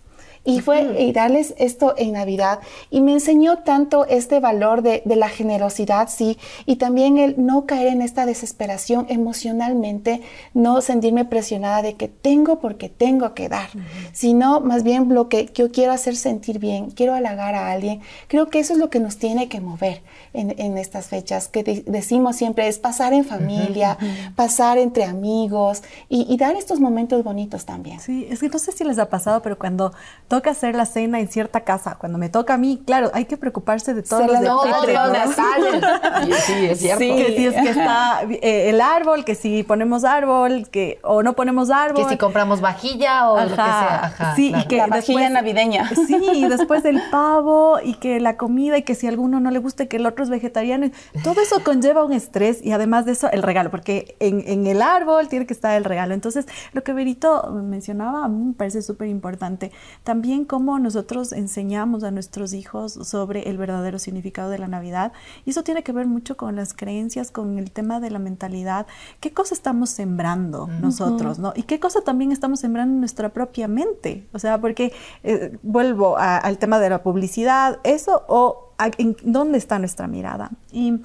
Y 0.46 0.60
fue 0.60 1.02
y 1.02 1.12
darles 1.12 1.54
esto 1.58 1.94
en 1.98 2.12
Navidad. 2.12 2.60
Y 2.90 3.00
me 3.00 3.12
enseñó 3.12 3.58
tanto 3.58 4.06
este 4.06 4.40
valor 4.40 4.82
de, 4.82 5.02
la 5.04 5.28
generosidad, 5.28 6.08
sí, 6.08 6.38
y 6.66 6.76
también 6.76 7.18
el 7.18 7.34
no 7.38 7.66
caer 7.66 7.88
en 7.88 8.02
esta 8.02 8.26
desesperación 8.26 9.06
emocionalmente, 9.08 10.20
no 10.54 10.80
sentirme 10.82 11.24
presionada 11.24 11.82
de 11.82 11.94
que 11.94 12.08
tengo 12.08 12.60
porque 12.60 12.88
tengo 12.88 13.34
que 13.34 13.48
dar, 13.48 13.70
sino 14.12 14.60
más 14.60 14.82
bien 14.82 15.12
lo 15.12 15.28
que 15.28 15.50
yo 15.54 15.72
quiero 15.72 15.92
hacer 15.92 16.16
sentir 16.16 16.58
bien, 16.58 16.90
quiero 16.90 17.14
halagar 17.14 17.54
a 17.54 17.72
alguien. 17.72 18.00
Creo 18.28 18.48
que 18.48 18.60
eso 18.60 18.74
es 18.74 18.78
lo 18.78 18.90
que 18.90 19.00
nos 19.00 19.16
tiene 19.16 19.48
que 19.48 19.60
mover 19.60 20.02
en, 20.32 20.76
estas 20.76 21.06
fechas, 21.06 21.48
que 21.48 21.62
decimos 21.86 22.36
siempre 22.36 22.68
es 22.68 22.78
pasar 22.78 23.14
en 23.14 23.24
familia, 23.24 23.96
pasar 24.36 24.78
entre 24.78 25.04
amigos 25.04 25.82
y, 26.08 26.26
y, 26.32 26.36
dar 26.36 26.56
estos 26.56 26.78
momentos 26.78 27.24
bonitos 27.24 27.64
también. 27.64 28.00
Sí, 28.00 28.26
es 28.30 28.40
que 28.40 28.48
no 28.48 28.58
sé 28.58 28.72
si 28.72 28.84
les 28.84 28.98
ha 28.98 29.08
pasado, 29.08 29.40
pero 29.40 29.58
cuando 29.58 29.92
toca 30.36 30.50
hacer 30.50 30.74
la 30.74 30.84
cena 30.84 31.18
en 31.18 31.28
cierta 31.28 31.60
casa, 31.60 31.96
cuando 31.98 32.18
me 32.18 32.28
toca 32.28 32.54
a 32.54 32.58
mí, 32.58 32.82
claro, 32.84 33.10
hay 33.14 33.24
que 33.24 33.38
preocuparse 33.38 33.94
de 33.94 34.02
todos 34.02 34.26
los 34.26 34.38
detalles. 34.38 36.36
sí, 36.44 36.66
es 36.66 36.78
cierto. 36.78 36.98
que 36.98 37.34
si 37.34 37.46
es 37.46 37.54
que 37.54 37.70
está 37.70 38.20
eh, 38.28 38.68
el 38.68 38.82
árbol, 38.82 39.24
que 39.24 39.34
si 39.34 39.62
ponemos 39.62 40.04
árbol, 40.04 40.68
que 40.68 40.98
o 41.02 41.22
no 41.22 41.32
ponemos 41.32 41.70
árbol. 41.70 42.04
Que 42.04 42.10
si 42.10 42.18
compramos 42.18 42.60
vajilla 42.60 43.30
o 43.30 43.40
lo 43.40 43.48
que 43.48 43.54
sea. 43.54 44.04
Ajá, 44.04 44.36
sí, 44.36 44.52
y 44.54 44.64
que 44.66 44.76
la 44.76 44.88
vajilla 44.88 45.30
navideña. 45.30 45.88
Sí, 46.06 46.18
y 46.34 46.48
después 46.48 46.84
el 46.84 47.00
pavo 47.10 47.78
y 47.82 47.94
que 47.94 48.20
la 48.20 48.36
comida 48.36 48.76
y 48.76 48.82
que 48.82 48.94
si 48.94 49.06
a 49.06 49.08
alguno 49.08 49.40
no 49.40 49.50
le 49.50 49.58
gusta 49.58 49.84
y 49.84 49.86
que 49.86 49.96
el 49.96 50.04
otro 50.04 50.22
es 50.22 50.28
vegetariano. 50.28 50.90
Todo 51.24 51.40
eso 51.40 51.64
conlleva 51.64 52.04
un 52.04 52.12
estrés 52.12 52.62
y 52.62 52.72
además 52.72 53.06
de 53.06 53.12
eso 53.12 53.30
el 53.30 53.42
regalo, 53.42 53.70
porque 53.70 54.16
en, 54.20 54.44
en 54.46 54.66
el 54.66 54.82
árbol 54.82 55.28
tiene 55.28 55.46
que 55.46 55.54
estar 55.54 55.74
el 55.78 55.84
regalo. 55.84 56.12
Entonces, 56.12 56.44
lo 56.74 56.84
que 56.84 56.92
Berito 56.92 57.50
mencionaba 57.52 58.26
a 58.26 58.28
mí 58.28 58.44
me 58.44 58.52
parece 58.52 58.82
súper 58.82 59.08
importante. 59.08 59.72
También 60.04 60.25
cómo 60.46 60.78
nosotros 60.78 61.32
enseñamos 61.32 62.04
a 62.04 62.10
nuestros 62.10 62.52
hijos 62.52 62.92
sobre 62.92 63.48
el 63.48 63.58
verdadero 63.58 63.98
significado 63.98 64.50
de 64.50 64.58
la 64.58 64.68
Navidad. 64.68 65.12
Y 65.44 65.50
eso 65.50 65.62
tiene 65.62 65.82
que 65.82 65.92
ver 65.92 66.06
mucho 66.06 66.36
con 66.36 66.56
las 66.56 66.74
creencias, 66.74 67.30
con 67.30 67.58
el 67.58 67.70
tema 67.70 68.00
de 68.00 68.10
la 68.10 68.18
mentalidad. 68.18 68.86
¿Qué 69.20 69.32
cosa 69.32 69.54
estamos 69.54 69.90
sembrando 69.90 70.66
nosotros? 70.66 71.38
¿no? 71.38 71.52
Y 71.54 71.62
qué 71.62 71.80
cosa 71.80 72.00
también 72.00 72.32
estamos 72.32 72.60
sembrando 72.60 72.94
en 72.94 73.00
nuestra 73.00 73.28
propia 73.30 73.68
mente. 73.68 74.26
O 74.32 74.38
sea, 74.38 74.60
porque 74.60 74.92
eh, 75.22 75.56
vuelvo 75.62 76.16
al 76.18 76.58
tema 76.58 76.78
de 76.78 76.90
la 76.90 77.02
publicidad, 77.02 77.78
eso 77.84 78.24
o 78.28 78.66
en 78.98 79.16
dónde 79.22 79.58
está 79.58 79.78
nuestra 79.78 80.06
mirada. 80.06 80.50
Y 80.70 81.00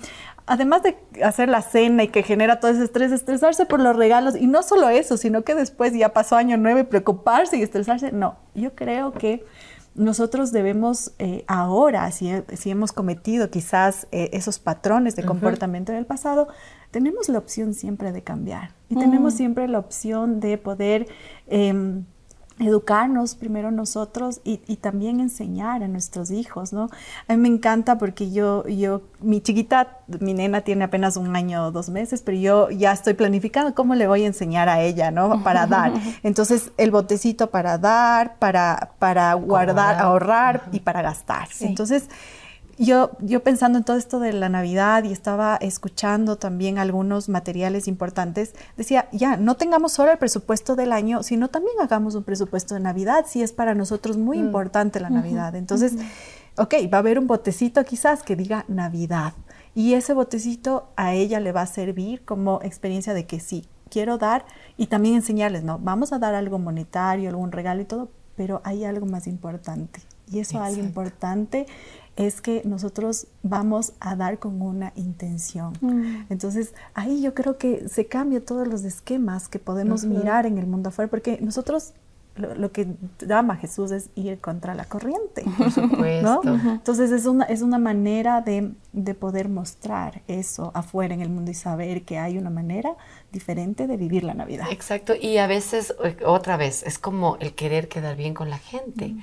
además 0.51 0.83
de 0.83 0.97
hacer 1.23 1.47
la 1.47 1.61
cena 1.61 2.03
y 2.03 2.09
que 2.09 2.23
genera 2.23 2.59
todo 2.59 2.71
ese 2.71 2.83
estrés, 2.83 3.13
estresarse 3.13 3.65
por 3.65 3.79
los 3.79 3.95
regalos, 3.95 4.35
y 4.35 4.47
no 4.47 4.63
solo 4.63 4.89
eso, 4.89 5.15
sino 5.15 5.43
que 5.43 5.55
después 5.55 5.93
ya 5.93 6.09
pasó 6.09 6.35
año 6.35 6.57
nueve, 6.57 6.83
preocuparse 6.83 7.57
y 7.57 7.61
estresarse, 7.61 8.11
no, 8.11 8.35
yo 8.53 8.75
creo 8.75 9.13
que 9.13 9.45
nosotros 9.95 10.51
debemos 10.51 11.13
eh, 11.19 11.45
ahora, 11.47 12.11
si, 12.11 12.29
hemos 12.65 12.91
cometido 12.91 13.49
quizás 13.49 14.07
eh, 14.11 14.29
esos 14.33 14.59
patrones 14.59 15.15
de 15.15 15.23
comportamiento 15.23 15.93
en 15.93 15.99
el 15.99 16.05
pasado, 16.05 16.49
tenemos 16.91 17.29
la 17.29 17.37
opción 17.37 17.73
siempre 17.73 18.11
de 18.11 18.21
cambiar. 18.21 18.73
Y 18.89 18.95
tenemos 18.95 19.33
siempre 19.33 19.69
la 19.69 19.79
opción 19.79 20.41
de 20.41 20.57
poder... 20.57 21.07
Em, 21.47 22.03
educarnos 22.61 23.35
primero 23.35 23.71
nosotros 23.71 24.41
y, 24.43 24.57
también 24.77 25.19
enseñar 25.19 25.83
a 25.83 25.87
nuestros 25.87 26.31
hijos, 26.31 26.73
¿no? 26.73 26.89
A 27.27 27.33
mí 27.33 27.37
me 27.37 27.47
encanta 27.47 27.97
porque 27.97 28.31
yo, 28.31 28.67
yo, 28.67 29.01
mi 29.19 29.41
chiquita, 29.41 29.99
mi 30.19 30.33
nena 30.33 30.61
tiene 30.61 30.85
apenas 30.85 31.17
un 31.17 31.35
año 31.35 31.65
o 31.65 31.71
dos 31.71 31.89
meses, 31.89 32.21
pero 32.21 32.37
yo 32.37 32.69
ya 32.69 32.91
estoy 32.91 33.13
planificando 33.13 33.75
cómo 33.75 33.95
le 33.95 34.07
voy 34.07 34.23
a 34.23 34.27
enseñar 34.27 34.69
a 34.69 34.81
ella, 34.81 35.11
¿no? 35.11 35.43
Para 35.43 35.67
dar. 35.67 35.93
Entonces, 36.23 36.71
el 36.77 36.91
botecito 36.91 37.51
para 37.51 37.77
dar, 37.77 38.37
para, 38.39 38.93
para 38.99 39.33
guardar, 39.33 39.99
ahorrar 39.99 40.69
y 40.71 40.79
para 40.79 41.01
gastar. 41.01 41.47
Entonces, 41.59 42.09
yo, 42.81 43.11
yo 43.19 43.43
pensando 43.43 43.77
en 43.77 43.83
todo 43.83 43.97
esto 43.97 44.19
de 44.19 44.33
la 44.33 44.49
Navidad 44.49 45.03
y 45.03 45.11
estaba 45.11 45.55
escuchando 45.57 46.37
también 46.37 46.79
algunos 46.79 47.29
materiales 47.29 47.87
importantes, 47.87 48.53
decía, 48.75 49.07
ya, 49.11 49.37
no 49.37 49.55
tengamos 49.55 49.91
solo 49.91 50.11
el 50.11 50.17
presupuesto 50.17 50.75
del 50.75 50.91
año, 50.91 51.21
sino 51.21 51.49
también 51.49 51.75
hagamos 51.79 52.15
un 52.15 52.23
presupuesto 52.23 52.73
de 52.73 52.79
Navidad, 52.79 53.25
si 53.27 53.43
es 53.43 53.53
para 53.53 53.75
nosotros 53.75 54.17
muy 54.17 54.39
mm. 54.39 54.45
importante 54.45 54.99
la 54.99 55.09
Navidad. 55.09 55.55
Entonces, 55.55 55.93
ok, 56.57 56.73
va 56.91 56.97
a 56.97 56.99
haber 56.99 57.19
un 57.19 57.27
botecito 57.27 57.83
quizás 57.85 58.23
que 58.23 58.35
diga 58.35 58.65
Navidad. 58.67 59.33
Y 59.75 59.93
ese 59.93 60.13
botecito 60.13 60.89
a 60.95 61.13
ella 61.13 61.39
le 61.39 61.51
va 61.51 61.61
a 61.61 61.67
servir 61.67 62.25
como 62.25 62.61
experiencia 62.63 63.13
de 63.13 63.25
que 63.25 63.39
sí, 63.39 63.65
quiero 63.91 64.17
dar 64.17 64.45
y 64.75 64.87
también 64.87 65.15
enseñarles, 65.15 65.63
no, 65.63 65.77
vamos 65.77 66.13
a 66.13 66.19
dar 66.19 66.33
algo 66.33 66.57
monetario, 66.57 67.29
algún 67.29 67.51
regalo 67.51 67.81
y 67.81 67.85
todo, 67.85 68.09
pero 68.35 68.61
hay 68.63 68.85
algo 68.85 69.05
más 69.05 69.27
importante 69.27 70.01
Y 70.31 70.39
eso 70.39 70.61
algo 70.61 70.81
importante 70.81 71.67
es 72.15 72.41
que 72.41 72.61
nosotros 72.65 73.27
vamos 73.43 73.93
a 73.99 74.15
dar 74.15 74.39
con 74.39 74.61
una 74.61 74.91
intención. 74.95 75.73
Mm. 75.81 76.25
Entonces, 76.29 76.73
ahí 76.93 77.21
yo 77.21 77.33
creo 77.33 77.57
que 77.57 77.87
se 77.87 78.05
cambian 78.05 78.41
todos 78.41 78.67
los 78.67 78.83
esquemas 78.83 79.47
que 79.47 79.59
podemos 79.59 80.05
mirar 80.05 80.45
en 80.45 80.57
el 80.57 80.67
mundo 80.67 80.89
afuera, 80.89 81.09
porque 81.09 81.39
nosotros 81.41 81.93
lo, 82.35 82.71
que 82.71 82.87
llama 83.19 83.57
Jesús 83.57 83.91
es 83.91 84.09
ir 84.15 84.39
contra 84.39 84.73
la 84.73 84.85
corriente. 84.85 85.43
Por 85.57 85.71
supuesto. 85.71 86.41
Entonces 86.43 87.11
es 87.11 87.25
una, 87.25 87.45
es 87.45 87.61
una 87.61 87.77
manera 87.77 88.41
de, 88.41 88.71
de, 88.93 89.13
poder 89.13 89.49
mostrar 89.49 90.21
eso 90.27 90.71
afuera 90.73 91.13
en 91.13 91.21
el 91.21 91.29
mundo 91.29 91.51
y 91.51 91.53
saber 91.53 92.03
que 92.03 92.17
hay 92.17 92.37
una 92.37 92.49
manera 92.49 92.95
diferente 93.31 93.85
de 93.85 93.97
vivir 93.97 94.23
la 94.23 94.33
Navidad. 94.33 94.67
Exacto, 94.71 95.13
y 95.19 95.37
a 95.37 95.47
veces, 95.47 95.93
otra 96.25 96.57
vez, 96.57 96.83
es 96.83 96.97
como 96.97 97.37
el 97.39 97.53
querer 97.53 97.89
quedar 97.89 98.15
bien 98.15 98.33
con 98.33 98.49
la 98.49 98.57
gente. 98.57 99.15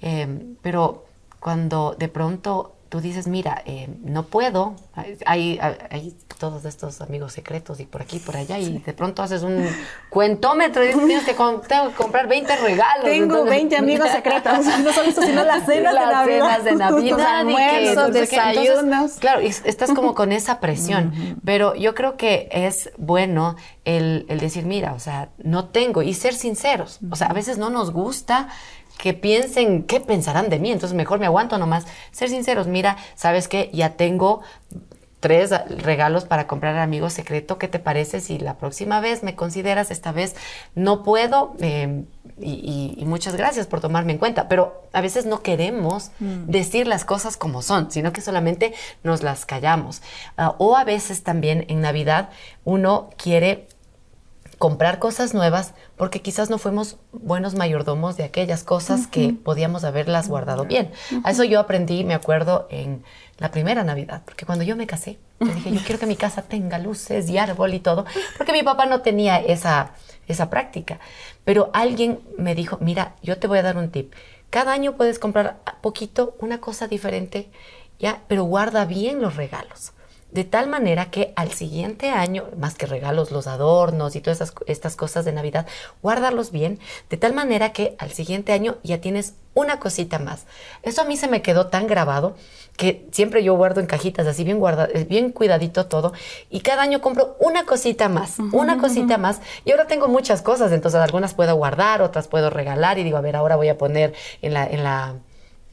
Em, 0.00 0.56
pero 0.60 1.05
cuando 1.40 1.94
de 1.98 2.08
pronto 2.08 2.76
tú 2.88 3.00
dices, 3.00 3.26
mira, 3.26 3.62
eh, 3.66 3.88
no 4.04 4.24
puedo, 4.24 4.76
hay, 5.24 5.58
hay, 5.90 6.16
todos 6.38 6.64
estos 6.66 7.00
amigos 7.00 7.32
secretos 7.32 7.80
y 7.80 7.86
por 7.86 8.02
aquí, 8.02 8.18
por 8.18 8.36
allá, 8.36 8.58
y 8.58 8.78
de 8.78 8.92
pronto 8.92 9.22
haces 9.22 9.42
un 9.42 9.66
cuentómetro 10.10 10.84
y 10.84 10.88
dices, 10.88 11.06
tienes 11.06 11.24
que, 11.24 11.32
tengo 11.34 11.88
que 11.88 11.94
comprar 11.96 12.28
20 12.28 12.56
regalos. 12.56 13.04
Tengo 13.04 13.44
20 13.44 13.76
amigos 13.78 14.10
secretos, 14.10 14.58
no 14.84 14.92
solo 14.92 15.08
eso, 15.08 15.22
sino 15.22 15.44
las 15.44 15.64
cenas 15.66 15.94
de 15.94 16.00
Navidad. 16.00 16.24
cenas 16.24 16.64
de 16.64 16.74
Navidad. 16.74 17.38
almuerzos, 17.40 18.12
desayunos. 18.12 19.12
claro, 19.14 19.42
y 19.42 19.46
estás 19.46 19.92
como 19.92 20.14
con 20.14 20.30
esa 20.30 20.60
presión, 20.60 21.40
pero 21.44 21.74
yo 21.74 21.94
creo 21.94 22.16
que 22.16 22.48
es 22.52 22.90
bueno 22.98 23.56
el, 23.84 24.26
el 24.28 24.38
decir, 24.38 24.64
mira, 24.64 24.92
o 24.92 25.00
sea, 25.00 25.30
no 25.38 25.68
tengo, 25.68 26.02
y 26.02 26.14
ser 26.14 26.34
sinceros, 26.34 27.00
o 27.10 27.16
sea, 27.16 27.28
a 27.28 27.32
veces 27.32 27.58
no 27.58 27.70
nos 27.70 27.92
gusta 27.92 28.48
que 28.98 29.14
piensen, 29.14 29.82
¿qué 29.82 30.00
pensarán 30.00 30.48
de 30.48 30.58
mí? 30.58 30.70
Entonces 30.70 30.96
mejor 30.96 31.18
me 31.18 31.26
aguanto 31.26 31.58
nomás. 31.58 31.86
Ser 32.10 32.28
sinceros, 32.28 32.66
mira, 32.66 32.96
¿sabes 33.14 33.48
qué? 33.48 33.70
Ya 33.72 33.90
tengo 33.90 34.42
tres 35.20 35.50
regalos 35.68 36.24
para 36.24 36.46
comprar 36.46 36.76
amigo 36.78 37.10
secreto. 37.10 37.58
¿Qué 37.58 37.68
te 37.68 37.78
parece 37.78 38.20
si 38.20 38.38
la 38.38 38.58
próxima 38.58 39.00
vez 39.00 39.22
me 39.22 39.34
consideras? 39.34 39.90
Esta 39.90 40.12
vez 40.12 40.36
no 40.74 41.02
puedo. 41.02 41.54
Em, 41.58 42.06
y, 42.38 43.02
muchas 43.06 43.34
gracias 43.34 43.66
por 43.66 43.80
tomarme 43.80 44.12
en 44.12 44.18
cuenta. 44.18 44.48
Pero 44.48 44.82
a 44.92 45.00
veces 45.00 45.26
no 45.26 45.42
queremos 45.42 46.10
mm. 46.20 46.46
decir 46.46 46.86
las 46.86 47.04
cosas 47.04 47.36
como 47.36 47.62
son, 47.62 47.90
sino 47.90 48.12
que 48.12 48.20
solamente 48.20 48.74
nos 49.02 49.22
las 49.22 49.46
callamos. 49.46 50.02
Ah, 50.36 50.54
o 50.58 50.76
a 50.76 50.84
veces 50.84 51.22
también 51.22 51.64
en 51.68 51.80
Navidad 51.80 52.30
uno 52.64 53.10
quiere 53.16 53.68
comprar 54.58 54.98
cosas 54.98 55.34
nuevas 55.34 55.74
porque 55.96 56.22
quizás 56.22 56.48
no 56.48 56.58
fuimos 56.58 56.96
buenos 57.12 57.54
mayordomos 57.54 58.16
de 58.16 58.24
aquellas 58.24 58.64
cosas 58.64 59.06
que 59.06 59.34
podíamos 59.34 59.84
haberlas 59.84 60.28
guardado 60.28 60.64
bien. 60.64 60.90
A 61.24 61.30
eso 61.30 61.44
yo 61.44 61.60
aprendí, 61.60 62.04
me 62.04 62.14
acuerdo, 62.14 62.66
en 62.70 63.04
la 63.38 63.50
primera 63.50 63.84
Navidad, 63.84 64.22
porque 64.24 64.46
cuando 64.46 64.64
yo 64.64 64.76
me 64.76 64.86
casé, 64.86 65.18
yo 65.40 65.48
dije, 65.48 65.72
yo 65.72 65.80
quiero 65.84 65.98
que 65.98 66.06
mi 66.06 66.16
casa 66.16 66.42
tenga 66.42 66.78
luces 66.78 67.28
y 67.28 67.36
árbol 67.36 67.74
y 67.74 67.80
todo, 67.80 68.06
porque 68.38 68.52
mi 68.52 68.62
papá 68.62 68.86
no 68.86 69.02
tenía 69.02 69.38
esa, 69.38 69.92
esa 70.26 70.48
práctica. 70.48 71.00
Pero 71.44 71.70
alguien 71.74 72.20
me 72.38 72.54
dijo, 72.54 72.78
mira, 72.80 73.14
yo 73.22 73.38
te 73.38 73.46
voy 73.46 73.58
a 73.58 73.62
dar 73.62 73.76
un 73.76 73.90
tip. 73.90 74.14
Cada 74.48 74.72
año 74.72 74.96
puedes 74.96 75.18
comprar 75.18 75.58
poquito, 75.82 76.34
una 76.40 76.60
cosa 76.60 76.88
diferente, 76.88 77.50
ya, 77.98 78.22
pero 78.26 78.44
guarda 78.44 78.86
bien 78.86 79.20
los 79.20 79.36
regalos 79.36 79.92
de 80.30 80.44
tal 80.44 80.68
manera 80.68 81.10
que 81.10 81.32
al 81.36 81.52
siguiente 81.52 82.10
año, 82.10 82.44
más 82.58 82.74
que 82.74 82.86
regalos, 82.86 83.30
los 83.30 83.46
adornos 83.46 84.16
y 84.16 84.20
todas 84.20 84.52
estas 84.66 84.96
cosas 84.96 85.24
de 85.24 85.32
Navidad, 85.32 85.66
guardarlos 86.02 86.50
bien, 86.50 86.78
de 87.08 87.16
tal 87.16 87.32
manera 87.32 87.72
que 87.72 87.96
al 87.98 88.12
siguiente 88.12 88.52
año 88.52 88.76
ya 88.82 89.00
tienes 89.00 89.34
una 89.54 89.80
cosita 89.80 90.18
más. 90.18 90.44
Eso 90.82 91.00
a 91.00 91.04
mí 91.04 91.16
se 91.16 91.28
me 91.28 91.40
quedó 91.40 91.68
tan 91.68 91.86
grabado 91.86 92.36
que 92.76 93.08
siempre 93.10 93.42
yo 93.42 93.54
guardo 93.54 93.80
en 93.80 93.86
cajitas 93.86 94.26
así 94.26 94.44
bien 94.44 94.58
guardado, 94.58 94.92
eh, 94.92 95.04
bien 95.04 95.32
cuidadito 95.32 95.86
todo 95.86 96.12
y 96.50 96.60
cada 96.60 96.82
año 96.82 97.00
compro 97.00 97.36
una 97.40 97.64
cosita 97.64 98.10
más, 98.10 98.38
una 98.52 98.78
cosita 98.78 99.16
más 99.16 99.40
y 99.64 99.70
ahora 99.70 99.86
tengo 99.86 100.08
muchas 100.08 100.42
cosas, 100.42 100.72
entonces 100.72 101.00
algunas 101.00 101.32
puedo 101.32 101.56
guardar, 101.56 102.02
otras 102.02 102.28
puedo 102.28 102.50
regalar 102.50 102.98
y 102.98 103.04
digo, 103.04 103.16
a 103.16 103.22
ver, 103.22 103.36
ahora 103.36 103.56
voy 103.56 103.70
a 103.70 103.78
poner 103.78 104.12
en 104.42 104.52
la 104.52 104.66
en 104.66 104.84
la 104.84 105.14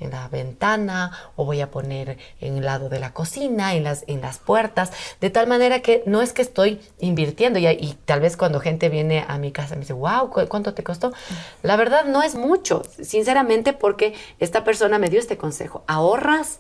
en 0.03 0.11
la 0.11 0.27
ventana 0.27 1.11
o 1.35 1.45
voy 1.45 1.61
a 1.61 1.71
poner 1.71 2.17
en 2.41 2.57
el 2.57 2.65
lado 2.65 2.89
de 2.89 2.99
la 2.99 3.13
cocina, 3.13 3.73
en 3.73 3.83
las, 3.83 4.03
en 4.07 4.21
las 4.21 4.39
puertas, 4.39 4.91
de 5.21 5.29
tal 5.29 5.47
manera 5.47 5.81
que 5.81 6.03
no 6.05 6.21
es 6.21 6.33
que 6.33 6.41
estoy 6.41 6.81
invirtiendo 6.99 7.59
y, 7.59 7.67
y 7.67 7.97
tal 8.05 8.19
vez 8.19 8.37
cuando 8.37 8.59
gente 8.59 8.89
viene 8.89 9.25
a 9.27 9.37
mi 9.37 9.51
casa 9.51 9.75
me 9.75 9.81
dice, 9.81 9.93
wow, 9.93 10.29
¿cuánto 10.47 10.73
te 10.73 10.83
costó? 10.83 11.13
La 11.61 11.75
verdad 11.75 12.05
no 12.05 12.21
es 12.21 12.35
mucho, 12.35 12.83
sinceramente 13.01 13.73
porque 13.73 14.13
esta 14.39 14.63
persona 14.63 14.99
me 14.99 15.09
dio 15.09 15.19
este 15.19 15.37
consejo, 15.37 15.83
ahorras 15.87 16.59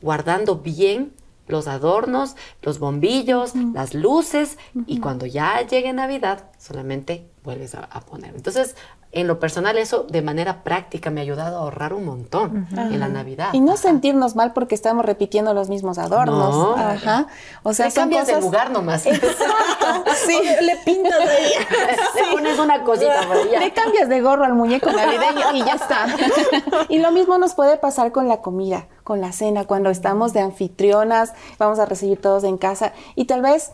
guardando 0.00 0.56
bien 0.56 1.12
los 1.48 1.68
adornos, 1.68 2.36
los 2.62 2.78
bombillos, 2.78 3.54
las 3.72 3.94
luces 3.94 4.58
y 4.86 4.98
cuando 4.98 5.26
ya 5.26 5.60
llegue 5.62 5.92
Navidad 5.92 6.50
solamente 6.58 7.28
vuelves 7.44 7.74
a, 7.74 7.84
a, 7.84 8.00
poner. 8.00 8.34
Entonces, 8.34 8.74
en 9.16 9.26
lo 9.26 9.40
personal 9.40 9.78
eso 9.78 10.02
de 10.02 10.20
manera 10.20 10.62
práctica 10.62 11.08
me 11.08 11.20
ha 11.20 11.22
ayudado 11.22 11.56
a 11.56 11.60
ahorrar 11.60 11.94
un 11.94 12.04
montón 12.04 12.68
en 12.76 13.00
la 13.00 13.08
Navidad. 13.08 13.48
Y 13.54 13.60
no 13.60 13.78
sentirnos 13.78 14.36
mal 14.36 14.52
porque 14.52 14.74
estamos 14.74 15.06
repitiendo 15.06 15.54
los 15.54 15.70
mismos 15.70 15.96
adornos. 15.96 16.54
No. 16.54 16.76
Ajá. 16.76 17.26
O 17.62 17.72
sea, 17.72 17.90
cambias 17.90 18.26
de 18.26 18.38
lugar 18.38 18.70
nomás. 18.70 19.06
Exacto. 19.06 20.04
sí. 20.26 20.38
le 20.60 20.76
pintas 20.84 21.18
de 21.18 21.26
Le 22.26 22.32
pones 22.32 22.58
una 22.58 22.84
cosita 22.84 23.26
Le 23.58 23.72
cambias 23.72 24.10
de 24.10 24.20
gorro 24.20 24.44
al 24.44 24.52
muñeco 24.52 24.92
navideño 24.92 25.54
y 25.54 25.64
ya 25.64 25.74
está. 25.76 26.08
y 26.90 26.98
lo 26.98 27.10
mismo 27.10 27.38
nos 27.38 27.54
puede 27.54 27.78
pasar 27.78 28.12
con 28.12 28.28
la 28.28 28.42
comida, 28.42 28.86
con 29.02 29.22
la 29.22 29.32
cena, 29.32 29.64
cuando 29.64 29.88
estamos 29.88 30.34
de 30.34 30.40
anfitrionas, 30.40 31.32
vamos 31.58 31.78
a 31.78 31.86
recibir 31.86 32.20
todos 32.20 32.44
en 32.44 32.58
casa 32.58 32.92
y 33.14 33.24
tal 33.24 33.40
vez 33.40 33.72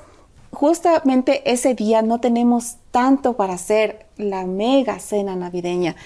justamente 0.53 1.51
ese 1.51 1.75
día 1.75 2.03
no 2.03 2.21
tenemos 2.21 2.77
tanto 2.93 3.33
para 3.33 3.55
hacer 3.55 4.07
la 4.17 4.47
mega 4.47 5.01
cena 5.01 5.35
navideña. 5.35 5.97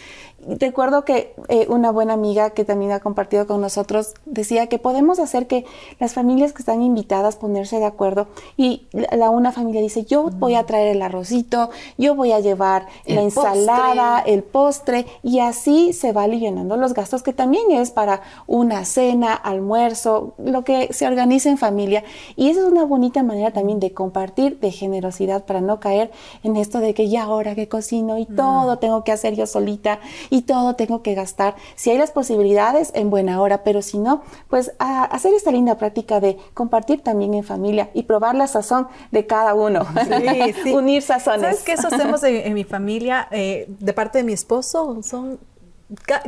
Recuerdo 0.49 1.05
que 1.05 1.35
eh, 1.49 1.67
una 1.71 1.91
buena 1.91 2.13
amiga 2.13 2.51
que 2.51 2.65
también 2.65 2.93
ha 2.93 3.01
compartido 3.01 3.47
con 3.47 3.61
nosotros 3.61 4.15
decía 4.27 4.69
que 4.69 4.79
podemos 4.79 5.19
hacer 5.19 5.47
que 5.47 5.65
las 5.99 6.13
familias 6.13 6.53
que 6.53 6.61
están 6.61 6.83
invitadas 6.83 7.37
ponerse 7.37 7.79
de 7.79 7.87
acuerdo 7.87 8.29
y 8.57 8.87
la, 8.93 9.31
una 9.31 9.51
familia 9.51 9.81
dice 9.81 10.05
yo 10.05 10.29
voy 10.31 10.55
a 10.55 10.65
traer 10.65 10.95
el 10.95 11.03
arrocito, 11.03 11.71
yo 11.99 12.15
voy 12.15 12.33
a 12.33 12.39
llevar 12.39 12.87
la 13.07 13.23
ensalada, 13.23 14.21
el 14.21 14.45
postre 14.45 15.07
y 15.23 15.41
así 15.41 15.93
se 15.93 16.13
va 16.13 16.25
aliviando 16.25 16.77
los 16.77 16.95
gastos 16.95 17.23
que 17.23 17.33
también 17.33 17.73
es 17.73 17.91
para 17.91 18.21
una 18.47 18.85
cena, 18.85 19.35
almuerzo, 19.35 20.35
lo 20.39 20.63
que 20.63 20.93
se 20.93 21.07
organiza 21.07 21.49
en 21.49 21.59
familia. 21.59 22.05
Y 22.37 22.51
esa 22.51 22.61
es 22.61 22.67
una 22.67 22.85
bonita 22.85 23.23
manera 23.23 23.53
también 23.53 23.81
de 23.81 23.93
compartir, 23.93 24.61
de 24.61 24.71
generosidad 24.71 25.45
para 25.45 25.61
no 25.61 25.81
caer 25.81 26.11
en 26.45 26.57
esto 26.77 26.87
de 26.87 26.95
que 26.95 27.09
ya 27.09 27.25
ahora 27.25 27.55
que 27.55 27.69
cocino 27.69 28.19
y 28.19 28.27
todo 28.27 28.79
tengo 28.79 29.05
que 29.05 29.13
hacer 29.13 29.35
yo 29.35 29.47
solita 29.47 29.99
y 30.31 30.43
todo 30.43 30.75
tengo 30.75 31.03
que 31.03 31.15
gastar. 31.15 31.55
Si 31.75 31.91
hay 31.91 31.99
las 31.99 32.11
posibilidades, 32.11 32.91
en 32.95 33.11
buena 33.11 33.41
hora, 33.41 33.63
pero 33.63 33.83
si 33.83 33.99
no, 33.99 34.23
pues 34.49 34.73
a 34.79 35.05
hacer 35.05 35.33
esta 35.35 35.51
linda 35.51 35.79
práctica 35.79 36.21
de 36.21 36.37
compartir 36.55 37.03
también 37.03 37.35
en 37.35 37.45
familia 37.45 37.91
y 37.95 38.05
probar 38.05 38.35
la 38.35 38.47
sazón 38.47 38.89
de 39.11 39.27
cada 39.27 39.55
uno. 39.55 39.87
Unir 40.73 41.03
sazones. 41.03 41.43
¿Sabes 41.43 41.63
qué 41.63 41.73
eso 41.73 41.89
hacemos 41.89 42.23
en, 42.25 42.55
mi 42.55 42.65
familia? 42.65 43.29
Eh, 43.31 43.67
de 43.69 43.93
parte 43.93 44.19
de 44.19 44.25
mi 44.25 44.33
esposo, 44.33 45.03
son 45.03 45.39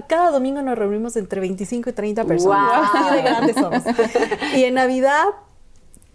cada 0.06 0.30
domingo 0.30 0.62
nos 0.62 0.78
reunimos 0.78 1.16
entre 1.16 1.40
25 1.40 1.90
y 1.90 1.92
30 1.92 2.24
personas. 2.24 2.90
Así 2.94 3.16
de 3.16 3.22
grandes 3.22 3.56
somos. 3.56 3.82
Y 4.54 4.64
en 4.64 4.74
Navidad 4.74 5.24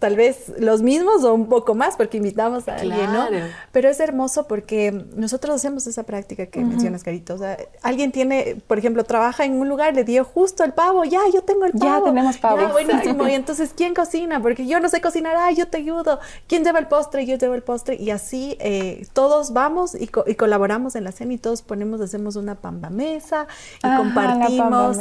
tal 0.04 0.16
vez 0.16 0.52
los 0.58 0.82
mismos 0.82 1.24
o 1.24 1.32
un 1.32 1.48
poco 1.48 1.74
más 1.74 1.96
porque 1.96 2.18
invitamos 2.18 2.68
a 2.68 2.76
alguien, 2.76 3.10
¿no? 3.10 3.26
Pero 3.72 3.88
es 3.88 3.98
hermoso 4.00 4.46
porque 4.46 4.92
nosotros 5.16 5.54
hacemos 5.54 5.86
esa 5.86 6.02
práctica 6.02 6.44
que 6.44 6.60
mencionas, 6.60 7.02
Carito. 7.02 7.32
O 7.32 7.38
sea, 7.38 7.56
alguien 7.80 8.12
tiene, 8.12 8.58
por 8.66 8.78
ejemplo, 8.78 9.02
trabaja 9.04 9.46
en 9.46 9.54
un 9.54 9.66
lugar, 9.66 9.94
le 9.94 10.04
dio 10.04 10.22
justo 10.26 10.62
el 10.62 10.74
pavo, 10.74 11.04
ya, 11.04 11.20
yo 11.32 11.40
tengo 11.40 11.64
el 11.64 11.72
pavo. 11.72 12.04
Ya 12.04 12.04
tenemos 12.04 12.36
pavo. 12.36 12.60
Ya, 12.60 12.70
buenísimo. 12.70 13.26
Y 13.26 13.32
entonces, 13.32 13.70
¿quién 13.74 13.94
cocina? 13.94 14.42
Porque 14.42 14.66
yo 14.66 14.78
no 14.78 14.90
sé 14.90 15.00
cocinar, 15.00 15.36
ah, 15.38 15.50
yo 15.52 15.68
te 15.68 15.78
ayudo. 15.78 16.20
¿Quién 16.48 16.64
lleva 16.64 16.80
el 16.80 16.86
postre? 16.86 17.24
Yo 17.24 17.38
llevo 17.38 17.54
el 17.54 17.62
postre. 17.62 17.96
Y 17.96 18.10
así 18.10 18.58
eh, 18.60 19.06
todos 19.14 19.54
vamos 19.54 19.94
y, 19.94 20.08
colaboramos 20.08 20.96
en 20.96 21.04
la 21.04 21.12
cena 21.12 21.32
y 21.32 21.38
todos 21.38 21.62
ponemos, 21.62 22.02
hacemos 22.02 22.36
una 22.36 22.56
pamba 22.56 22.90
mesa 22.90 23.46
y 23.82 23.96
compartimos 23.96 24.98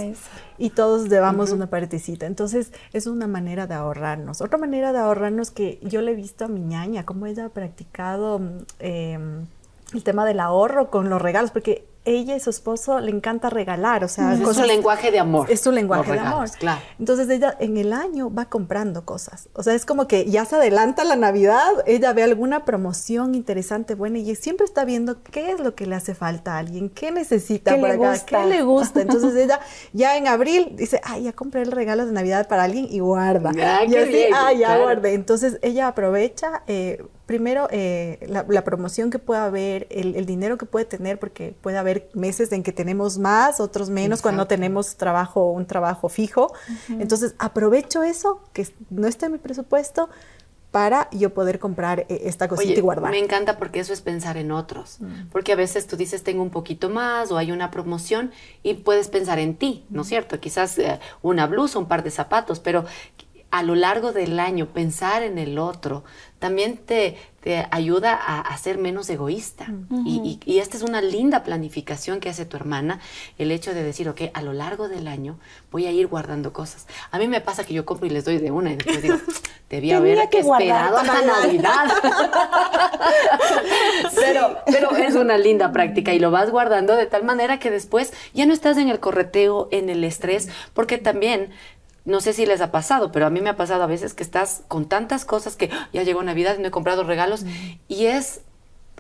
y 0.58 0.70
todos 0.70 1.10
llevamos 1.10 1.52
una 1.52 1.68
partecita. 1.68 2.26
Entonces, 2.26 2.72
es 2.94 3.06
una 3.06 3.28
manera 3.28 3.68
de 3.68 3.74
ahorrarnos. 3.74 4.40
Otra 4.40 4.58
manera 4.58 4.93
de 4.94 5.00
ahorrarnos 5.00 5.52
que 5.52 5.80
yo 5.82 6.02
le 6.02 6.12
he 6.12 6.16
visto 6.16 6.46
a 6.46 6.48
mi 6.48 6.62
ñaña, 6.62 7.06
cómo 7.06 7.26
ella 7.26 7.46
ha 7.46 7.50
practicado 7.50 8.40
em, 8.80 9.46
el 9.94 10.04
tema 10.04 10.26
del 10.26 10.40
ahorro 10.40 10.90
con 10.90 11.10
los 11.10 11.22
regalos, 11.22 11.52
porque 11.52 11.86
ella 12.06 12.36
y 12.36 12.40
su 12.40 12.50
esposo 12.50 13.00
le 13.00 13.12
encanta 13.12 13.50
regalar, 13.50 14.04
o 14.04 14.08
sea, 14.08 14.34
es 14.34 14.56
su 14.56 14.64
lenguaje 14.64 15.12
de 15.12 15.20
amor. 15.20 15.50
Es 15.50 15.62
su 15.62 15.72
lenguaje 15.72 16.12
de 16.12 16.20
amor. 16.20 16.50
Claro. 16.52 16.82
Entonces 17.00 17.30
ella 17.30 17.56
en 17.60 17.78
el 17.78 17.94
año 17.94 18.34
va 18.34 18.46
comprando 18.46 19.06
cosas. 19.06 19.50
O 19.54 19.64
sea, 19.64 19.74
es 19.74 19.86
como 19.86 20.08
que 20.08 20.30
ya 20.30 20.46
se 20.46 20.58
adelanta 20.58 21.04
la 21.04 21.16
Navidad, 21.16 21.72
ella 21.86 22.14
ve 22.14 22.24
alguna 22.24 22.66
promoción 22.66 23.36
interesante, 23.36 23.96
buena, 23.96 24.20
y 24.20 24.36
siempre 24.36 24.66
está 24.66 24.86
viendo 24.86 25.24
qué 25.24 25.52
es 25.52 25.60
lo 25.60 25.76
que 25.76 25.86
le 25.86 25.96
hace 25.96 26.16
falta 26.16 26.56
a 26.56 26.60
alguien, 26.60 26.90
qué 26.90 27.12
necesita 27.12 27.80
para 27.80 27.94
acá, 27.94 28.26
qué 28.26 28.46
le 28.46 28.62
gusta. 28.64 29.02
Entonces 29.02 29.36
ella 29.36 29.60
ya 29.94 30.18
en 30.18 30.28
abril 30.28 30.74
dice, 30.76 31.00
ay, 31.04 31.24
ya 31.24 31.34
compré 31.34 31.62
el 31.62 31.72
regalo 31.72 32.06
de 32.06 32.12
Navidad 32.12 32.48
para 32.48 32.64
alguien 32.64 32.88
y 32.90 33.00
guarda. 33.00 33.52
Ah, 33.62 33.86
y 33.86 33.96
así, 33.96 34.26
ah, 34.34 34.52
ya 34.52 34.78
guardé. 34.78 35.14
Entonces 35.14 35.58
ella 35.62 35.88
aprovecha. 35.88 36.64
Eh, 36.68 37.04
primero, 37.26 37.68
eh, 37.72 38.20
la, 38.28 38.64
promoción 38.64 39.10
que 39.10 39.20
pueda 39.20 39.46
haber, 39.46 39.88
el, 39.90 40.26
dinero 40.26 40.58
que 40.58 40.66
puede 40.66 40.86
tener, 40.86 41.20
porque 41.20 41.56
puede 41.62 41.78
haber 41.78 42.10
meses 42.14 42.52
en 42.52 42.64
que 42.64 42.72
tenemos 42.72 43.18
más, 43.18 43.60
otros 43.60 43.90
menos, 43.90 44.22
cuando 44.22 44.48
tenemos 44.48 44.98
trabajo, 44.98 45.52
un 45.52 45.66
trabajo 45.66 46.10
fijo. 46.10 46.54
Entonces, 46.90 47.36
aprovecho 47.40 48.04
eso, 48.04 48.42
que 48.54 48.68
no 48.90 49.08
está 49.08 49.28
en 49.28 49.34
mi 49.34 49.38
presupuesto, 49.38 50.10
para 50.74 51.08
yo 51.12 51.36
poder 51.36 51.60
comprar 51.60 52.00
eh, 52.10 52.22
esta 52.24 52.48
cosita 52.48 52.80
y 52.80 52.82
guardar. 52.82 53.12
Me 53.12 53.20
encanta 53.20 53.60
porque 53.60 53.80
eso 53.80 53.94
es 53.94 54.02
pensar 54.02 54.38
en 54.38 54.52
otros. 54.52 54.98
Mm. 55.02 55.28
Porque 55.32 55.52
a 55.52 55.56
veces 55.56 55.86
tú 55.86 55.98
dices, 55.98 56.24
tengo 56.24 56.42
un 56.42 56.50
poquito 56.50 56.90
más 56.90 57.32
o 57.32 57.38
hay 57.38 57.52
una 57.52 57.70
promoción 57.70 58.32
y 58.64 58.74
puedes 58.74 59.08
pensar 59.08 59.38
en 59.38 59.56
ti, 59.56 59.86
¿no 59.92 60.02
es 60.02 60.08
cierto? 60.08 60.40
Quizás 60.40 60.80
eh, 60.80 61.00
una 61.22 61.46
blusa, 61.46 61.78
un 61.78 61.88
par 61.88 62.04
de 62.04 62.10
zapatos, 62.10 62.60
pero 62.60 62.86
a 63.54 63.62
lo 63.62 63.76
largo 63.76 64.14
del 64.14 64.40
año 64.40 64.66
pensar 64.74 65.22
en 65.22 65.38
el 65.38 65.60
otro 65.60 66.04
también 66.40 66.76
te, 66.76 67.16
te 67.40 67.66
ayuda 67.72 68.16
a, 68.16 68.58
ser 68.58 68.78
menos 68.78 69.10
egoísta. 69.10 69.68
y, 70.06 70.40
y, 70.44 70.60
esta 70.60 70.76
es 70.76 70.84
una 70.84 71.02
linda 71.02 71.42
planificación 71.44 72.20
que 72.20 72.28
hace 72.28 72.46
tu 72.46 72.58
hermana, 72.58 73.00
el 73.38 73.50
hecho 73.52 73.74
de 73.74 73.82
decir, 73.82 74.10
ok, 74.10 74.24
a 74.34 74.42
lo 74.42 74.52
largo 74.52 74.90
del 74.90 75.08
año 75.08 75.40
voy 75.72 75.86
a 75.86 75.92
ir 75.92 76.08
guardando 76.08 76.52
cosas. 76.52 76.86
A 77.12 77.18
mí 77.18 77.30
me 77.30 77.40
pasa 77.40 77.64
que 77.64 77.74
yo 77.74 77.86
compro 77.86 78.08
y 78.08 78.10
les 78.10 78.26
doy 78.26 78.40
de 78.40 78.52
una 78.52 78.74
y 78.74 78.76
después 78.76 79.02
digo, 79.02 79.16
debía 79.70 79.98
haber 79.98 80.28
que 80.28 80.40
esperado 80.40 80.98
hasta 80.98 81.22
Navidad. 81.22 81.94
pero, 84.16 84.58
pero 84.66 84.98
es 84.98 85.16
una 85.16 85.38
linda 85.38 85.72
práctica 85.72 86.14
y 86.14 86.20
lo 86.20 86.30
vas 86.30 86.50
guardando 86.50 86.98
de 86.98 87.06
tal 87.06 87.24
manera 87.24 87.58
que 87.58 87.72
después 87.72 88.12
ya 88.34 88.46
no 88.46 88.54
estás 88.54 88.78
en 88.78 88.90
el 88.90 89.00
correteo, 89.00 89.70
en 89.72 89.90
el 89.90 90.04
estrés, 90.04 90.50
porque 90.74 90.98
también 90.98 91.52
no 92.06 92.20
sé 92.20 92.34
si 92.34 92.46
les 92.46 92.62
ha 92.62 92.72
pasado, 92.72 93.12
pero 93.12 93.26
a 93.26 93.30
mí 93.30 93.42
me 93.42 93.50
ha 93.50 93.56
pasado 93.56 93.84
a 93.84 93.88
veces 93.88 94.14
que 94.14 94.24
estás 94.24 94.64
con 94.68 94.88
tantas 94.88 95.26
cosas 95.26 95.56
que 95.56 95.70
ah, 95.72 95.90
ya 95.94 96.04
llegó 96.04 96.22
Navidad 96.24 96.56
y 96.58 96.62
no 96.62 96.68
he 96.68 96.72
comprado 96.72 97.04
regalos 97.04 97.46
y 97.88 98.06
es 98.06 98.42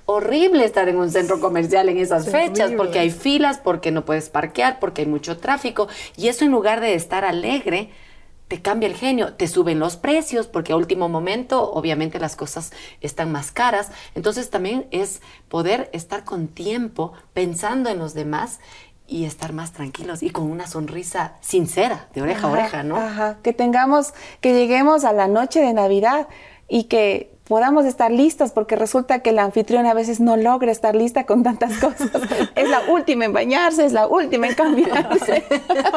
horrible 0.06 0.66
estar 0.66 0.89
en 0.89 0.98
un 0.98 1.10
centro 1.10 1.39
comercial 1.39 1.89
en 1.89 1.98
esas 1.98 2.30
fechas 2.30 2.72
porque 2.76 3.00
hay 3.00 3.10
filas, 3.10 3.58
porque 3.58 3.92
no 3.92 4.06
puedes 4.06 4.30
parquear, 4.30 4.80
porque 4.80 5.02
hay 5.02 5.08
mucho 5.08 5.38
tráfico 5.38 5.88
y 6.18 6.28
eso 6.28 6.46
en 6.46 6.52
lugar 6.52 6.82
de 6.82 6.94
estar 6.94 7.26
alegre 7.26 7.89
te 8.48 8.62
cambia 8.62 8.88
el 8.88 8.96
genio, 8.96 9.34
te 9.34 9.48
suben 9.48 9.80
los 9.80 9.96
precios 9.96 10.48
porque 10.48 10.74
a 10.74 10.76
último 10.76 11.10
momento 11.10 11.72
obviamente 11.72 12.20
las 12.20 12.36
cosas 12.36 12.72
están 13.02 13.32
más 13.32 13.52
caras, 13.52 13.92
entonces 14.16 14.50
también 14.50 14.86
es 14.92 15.22
poder 15.48 15.89
estar 15.94 16.24
con 16.24 16.48
tiempo 16.48 17.13
pensando 17.34 17.89
en 17.89 18.00
los 18.00 18.13
demás 18.13 18.60
y 19.08 19.26
estar 19.26 19.54
más 19.54 19.72
tranquilos 19.72 20.24
y 20.24 20.30
con 20.30 20.50
una 20.50 20.68
sonrisa 20.68 21.34
sincera, 21.42 22.08
de 22.13 22.22
oreja 22.22 22.48
a 22.48 22.52
oreja, 22.52 22.84
¿no? 22.84 22.98
Ajá, 22.98 23.38
que 23.44 23.54
tengamos, 23.54 24.13
que 24.42 24.54
lleguemos 24.54 25.04
a 25.04 25.13
la 25.13 25.28
noche 25.28 25.62
de 25.62 25.74
Navidad 25.74 26.28
y 26.68 26.86
que 26.86 27.34
podamos 27.44 27.86
estar 27.86 28.12
listos, 28.12 28.52
porque 28.52 28.76
resulta 28.76 29.20
que 29.20 29.32
la 29.32 29.44
anfitriona 29.44 29.92
a 29.92 29.94
veces 29.94 30.20
no 30.20 30.38
logra 30.38 30.72
estar 30.72 30.96
lista 30.96 31.26
con 31.26 31.44
tantas 31.44 31.78
cosas. 31.78 32.10
es 32.56 32.70
la 32.70 32.82
última 32.89 33.26
en 33.26 33.34
bañarse, 33.34 33.86
es 33.86 33.92
la 33.92 34.08
última 34.08 34.48
en 34.48 34.56
cambiarse. 34.56 35.44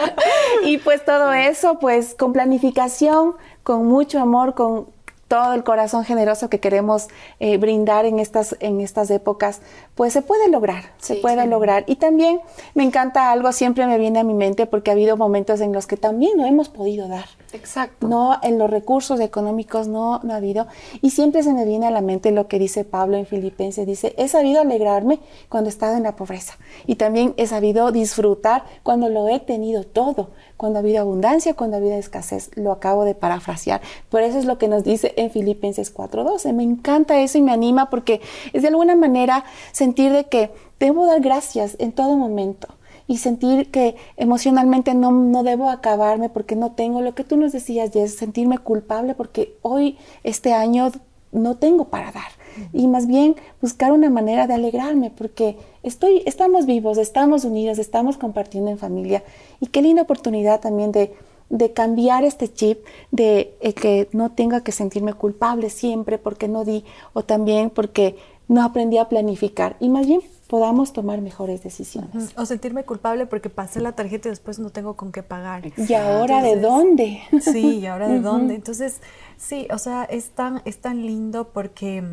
y 0.64 0.79
pues 0.79 1.05
todo 1.05 1.33
eso, 1.33 1.79
pues 1.79 2.14
con 2.14 2.33
planificación, 2.33 3.37
con 3.62 3.87
mucho 3.87 4.21
amor, 4.21 4.55
con 4.55 4.95
todo 5.28 5.54
el 5.54 5.64
corazón 5.64 6.04
generoso 6.04 6.48
que 6.48 6.60
queremos 6.60 7.08
eh, 7.40 7.58
brindar 7.58 8.06
en 8.06 8.18
estas, 8.18 8.56
en 8.60 8.80
estas 8.80 9.10
épocas, 9.10 9.60
pues 9.94 10.12
se 10.12 10.22
puede 10.22 10.48
lograr, 10.48 10.92
se 10.98 11.16
puede 11.16 11.46
lograr. 11.46 11.84
Y 11.86 11.96
también 11.96 12.40
me 12.74 12.84
encanta 12.84 13.32
algo, 13.32 13.50
siempre 13.52 13.86
me 13.86 13.98
viene 13.98 14.20
a 14.20 14.24
mi 14.24 14.34
mente 14.34 14.66
porque 14.66 14.90
ha 14.90 14.94
habido 14.94 15.16
momentos 15.16 15.60
en 15.60 15.72
los 15.72 15.86
que 15.86 15.96
también 15.96 16.36
no 16.36 16.46
hemos 16.46 16.68
podido 16.68 17.08
dar. 17.08 17.26
Exacto. 17.52 18.06
No, 18.06 18.38
en 18.42 18.58
los 18.58 18.70
recursos 18.70 19.18
económicos 19.20 19.88
no, 19.88 20.20
no 20.22 20.34
ha 20.34 20.36
habido. 20.36 20.66
Y 21.00 21.10
siempre 21.10 21.42
se 21.42 21.52
me 21.52 21.64
viene 21.64 21.86
a 21.86 21.90
la 21.90 22.02
mente 22.02 22.30
lo 22.30 22.46
que 22.46 22.58
dice 22.58 22.84
Pablo 22.84 23.16
en 23.16 23.26
Filipenses, 23.26 23.86
dice, 23.86 24.14
he 24.18 24.28
sabido 24.28 24.60
alegrarme 24.60 25.18
cuando 25.48 25.68
he 25.68 25.72
estado 25.72 25.96
en 25.96 26.02
la 26.02 26.14
pobreza. 26.16 26.54
Y 26.86 26.96
también 26.96 27.34
he 27.36 27.46
sabido 27.46 27.90
disfrutar 27.90 28.64
cuando 28.82 29.08
lo 29.08 29.28
he 29.28 29.40
tenido 29.40 29.84
todo, 29.84 30.30
cuando 30.56 30.78
ha 30.78 30.80
habido 30.80 31.00
abundancia, 31.00 31.54
cuando 31.54 31.76
ha 31.76 31.80
habido 31.80 31.96
escasez. 31.96 32.50
Lo 32.54 32.72
acabo 32.72 33.04
de 33.04 33.14
parafrasear. 33.14 33.80
Por 34.10 34.22
eso 34.22 34.38
es 34.38 34.44
lo 34.44 34.58
que 34.58 34.68
nos 34.68 34.84
dice 34.84 35.14
en 35.16 35.31
Filipenses 35.31 35.94
4.12. 35.94 36.52
Me 36.52 36.62
encanta 36.62 37.20
eso 37.20 37.38
y 37.38 37.42
me 37.42 37.52
anima 37.52 37.90
porque 37.90 38.20
es 38.52 38.62
de 38.62 38.68
alguna 38.68 38.94
manera 38.94 39.44
sentir 39.72 40.12
de 40.12 40.24
que 40.24 40.50
debo 40.79 41.07
dar 41.07 41.20
gracias 41.20 41.76
en 41.79 41.92
todo 41.92 42.16
momento 42.16 42.68
y 43.09 43.18
sentir 43.18 43.70
que 43.70 43.96
emocionalmente 44.16 44.94
no, 44.94 45.12
no, 45.12 45.42
debo 45.42 45.70
acabarme 45.70 46.29
porque 46.29 46.57
no 46.57 46.72
tengo 46.72 47.02
lo 47.02 47.14
que 47.14 47.24
tú 47.24 47.37
nos 47.37 47.52
decías, 47.52 47.92
Jess, 47.92 48.16
sentirme 48.16 48.59
culpable 48.59 49.14
porque 49.14 49.57
hoy, 49.62 49.96
este 50.24 50.52
año, 50.52 50.90
no 51.33 51.57
tengo 51.57 51.87
para 51.87 52.12
dar. 52.12 52.31
Y 52.72 52.88
más 52.88 53.07
bien 53.07 53.37
buscar 53.61 53.92
una 53.92 54.09
manera 54.09 54.46
de 54.46 54.55
alegrarme 54.55 55.11
porque 55.11 55.59
estoy, 55.83 56.22
estamos 56.24 56.64
vivos, 56.64 56.96
estamos 56.96 57.44
unidos, 57.44 57.79
estamos 57.79 58.16
compartiendo 58.16 58.70
en 58.70 58.79
familia. 58.79 59.22
Y 59.61 59.66
qué 59.66 59.83
linda 59.83 60.02
oportunidad 60.02 60.61
también 60.61 60.90
de, 60.90 61.14
de 61.48 61.72
cambiar 61.72 62.24
este 62.24 62.52
chip 62.52 62.85
de 63.11 63.56
eh, 63.61 63.72
que 63.72 64.09
no 64.12 64.32
tenga 64.32 64.62
que 64.62 64.72
sentirme 64.72 65.12
culpable 65.12 65.70
siempre 65.70 66.18
porque 66.18 66.48
no 66.48 66.64
di 66.64 66.85
o 67.12 67.22
también 67.22 67.70
porque 67.70 68.16
no 68.48 68.62
aprendí 68.62 68.98
a 68.98 69.09
planificar. 69.09 69.76
Y 69.80 69.88
más 69.88 70.06
bien 70.06 70.20
podamos 70.46 70.92
tomar 70.92 71.20
mejores 71.20 71.62
decisiones. 71.62 72.32
O 72.37 72.46
sentirme 72.46 72.85
culpable 72.85 73.26
porque 73.26 73.50
pasé 73.50 73.80
la 73.80 73.92
tarjeta 73.92 74.28
y 74.28 74.30
después 74.30 74.59
no 74.59 74.70
tengo 74.70 74.94
con 74.96 75.12
qué 75.12 75.22
pagar. 75.22 75.64
¿Y 75.76 75.94
ahora 75.94 76.42
de 76.42 76.56
dónde? 76.61 77.20
Sí, 77.40 77.78
¿y 77.80 77.87
ahora 77.87 78.09
de 78.09 78.20
dónde? 78.20 78.54
Entonces, 78.54 79.00
sí, 79.37 79.66
o 79.72 79.78
sea, 79.78 80.04
es 80.04 80.30
tan, 80.30 80.62
es 80.64 80.78
tan 80.78 81.04
lindo 81.04 81.50
porque 81.52 82.04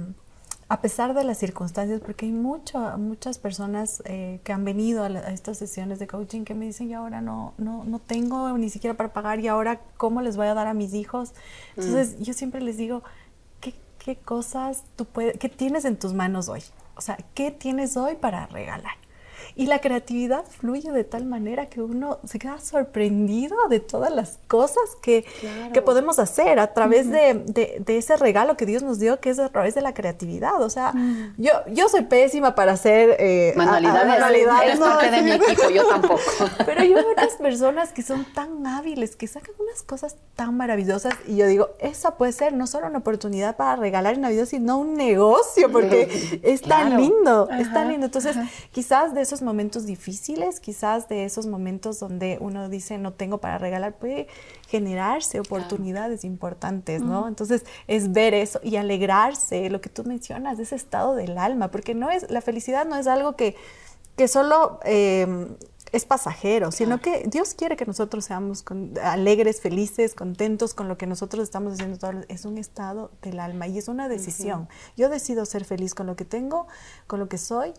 a 0.73 0.81
pesar 0.81 1.13
de 1.13 1.23
las 1.23 1.37
circunstancias, 1.37 2.01
porque 2.03 2.25
hay 2.25 2.31
mucho, 2.31 2.79
muchas 2.97 3.37
personas 3.37 4.01
eh, 4.05 4.39
que 4.43 4.53
han 4.53 4.65
venido 4.65 5.03
a, 5.03 5.07
estas 5.31 5.59
sesiones 5.59 5.99
de 5.99 6.07
coaching 6.07 6.45
que 6.45 6.55
me 6.55 6.65
dicen, 6.65 6.89
y 6.89 6.95
ahora 6.95 7.21
no, 7.21 7.53
no, 7.59 7.83
no 7.83 7.99
tengo 7.99 8.57
ni 8.57 8.71
siquiera 8.71 8.97
para 8.97 9.13
pagar, 9.13 9.39
y 9.39 9.47
ahora 9.47 9.81
cómo 9.97 10.23
les 10.23 10.35
voy 10.35 10.47
a 10.47 10.55
dar 10.55 10.65
a 10.65 10.73
mis 10.73 10.95
hijos. 10.95 11.33
Entonces, 11.77 12.19
mm. 12.19 12.23
yo 12.23 12.33
siempre 12.33 12.59
les 12.59 12.77
digo, 12.77 13.03
¿qué, 13.61 13.75
qué 13.99 14.15
cosas 14.15 14.81
tú 14.95 15.05
puedes, 15.05 15.37
qué 15.37 15.47
tienes 15.47 15.85
en 15.85 15.95
tus 15.95 16.15
manos 16.15 16.49
hoy? 16.49 16.63
O 16.95 17.01
sea, 17.01 17.19
¿qué 17.35 17.51
tienes 17.51 17.95
hoy 17.95 18.15
para 18.15 18.47
regalar? 18.47 18.95
Y 19.55 19.67
la 19.67 19.79
creatividad 19.79 20.45
fluye 20.45 20.91
de 20.91 21.03
tal 21.03 21.25
manera 21.25 21.67
que 21.67 21.81
uno 21.81 22.19
se 22.25 22.39
queda 22.39 22.59
sorprendido 22.59 23.55
de 23.69 23.79
todas 23.79 24.13
las 24.13 24.39
cosas 24.47 24.83
que, 25.01 25.25
que 25.73 25.81
podemos 25.81 26.19
hacer 26.19 26.59
a 26.59 26.73
través 26.73 27.09
de, 27.09 27.43
de, 27.45 27.97
ese 27.97 28.17
regalo 28.17 28.57
que 28.57 28.65
Dios 28.65 28.83
nos 28.83 28.99
dio, 28.99 29.19
que 29.19 29.29
es 29.29 29.39
a 29.39 29.49
través 29.49 29.75
de 29.75 29.81
la 29.81 29.93
creatividad. 29.93 30.61
O 30.61 30.69
sea, 30.69 30.93
yo, 31.37 31.51
yo 31.71 31.89
soy 31.89 32.03
pésima 32.03 32.55
para 32.55 32.73
hacer 32.73 33.15
eh, 33.19 33.53
manualidades. 33.55 34.79
no, 34.79 34.85
parte 34.85 35.11
de 35.11 35.21
mi 35.21 35.31
equipo, 35.33 35.69
yo 35.69 35.87
tampoco. 35.87 36.19
Pero 36.65 36.81
hay 36.81 36.93
otras 36.93 37.33
personas 37.33 37.91
que 37.91 38.01
son 38.01 38.25
tan 38.33 38.65
hábiles, 38.65 39.15
que 39.15 39.27
sacan 39.27 39.55
unas 39.59 39.83
cosas 39.83 40.15
tan 40.35 40.55
maravillosas 40.57 41.13
y 41.27 41.37
yo 41.37 41.47
digo, 41.47 41.69
esa 41.79 42.17
puede 42.17 42.31
ser 42.31 42.53
no 42.53 42.67
solo 42.67 42.87
una 42.87 42.99
oportunidad 42.99 43.55
para 43.55 43.75
regalar 43.75 44.15
en 44.15 44.21
Navidad, 44.21 44.45
sino 44.45 44.77
un 44.77 44.95
negocio, 44.95 45.71
porque 45.71 46.39
es 46.43 46.61
tan 46.61 46.97
lindo, 46.97 47.49
es 47.49 47.71
tan 47.71 47.89
lindo. 47.89 48.05
Entonces, 48.05 48.35
quizás 48.71 49.13
de 49.13 49.21
esos 49.33 49.41
momentos 49.43 49.85
difíciles, 49.85 50.59
quizás 50.59 51.09
de 51.09 51.25
esos 51.25 51.47
momentos 51.47 51.99
donde 51.99 52.37
uno 52.39 52.69
dice 52.69 52.97
no 52.97 53.13
tengo 53.13 53.39
para 53.39 53.57
regalar, 53.57 53.97
puede 53.97 54.27
generarse 54.67 55.39
oportunidades 55.39 56.23
importantes, 56.23 57.01
¿no? 57.01 57.27
Entonces 57.27 57.65
es 57.87 58.11
ver 58.11 58.33
eso 58.33 58.59
y 58.63 58.75
alegrarse, 58.75 59.69
lo 59.69 59.81
que 59.81 59.89
tú 59.89 60.03
mencionas, 60.03 60.59
ese 60.59 60.75
estado 60.75 61.15
del 61.15 61.37
alma, 61.37 61.71
porque 61.71 61.95
no 61.95 62.11
es, 62.11 62.29
la 62.29 62.41
felicidad 62.41 62.85
no 62.85 62.95
es 62.95 63.07
algo 63.07 63.35
que, 63.35 63.55
que 64.15 64.27
solo... 64.27 64.79
Eh, 64.85 65.47
es 65.93 66.05
pasajero, 66.05 66.71
sino 66.71 66.99
que 66.99 67.23
Dios 67.27 67.53
quiere 67.53 67.77
que 67.77 67.85
nosotros 67.85 68.25
seamos 68.25 68.65
alegres, 69.03 69.61
felices, 69.61 70.15
contentos 70.15 70.73
con 70.73 70.87
lo 70.87 70.97
que 70.97 71.05
nosotros 71.05 71.43
estamos 71.43 71.73
haciendo. 71.73 72.25
Es 72.29 72.45
un 72.45 72.57
estado 72.57 73.11
del 73.21 73.39
alma 73.39 73.67
y 73.67 73.77
es 73.77 73.87
una 73.87 74.09
decisión. 74.09 74.67
Yo 74.97 75.07
decido 75.07 75.45
ser 75.45 75.65
feliz 75.65 75.93
con 75.93 76.07
lo 76.07 76.15
que 76.15 76.25
tengo, 76.25 76.65
con 77.05 77.19
lo 77.19 77.29
que 77.29 77.37
soy 77.37 77.73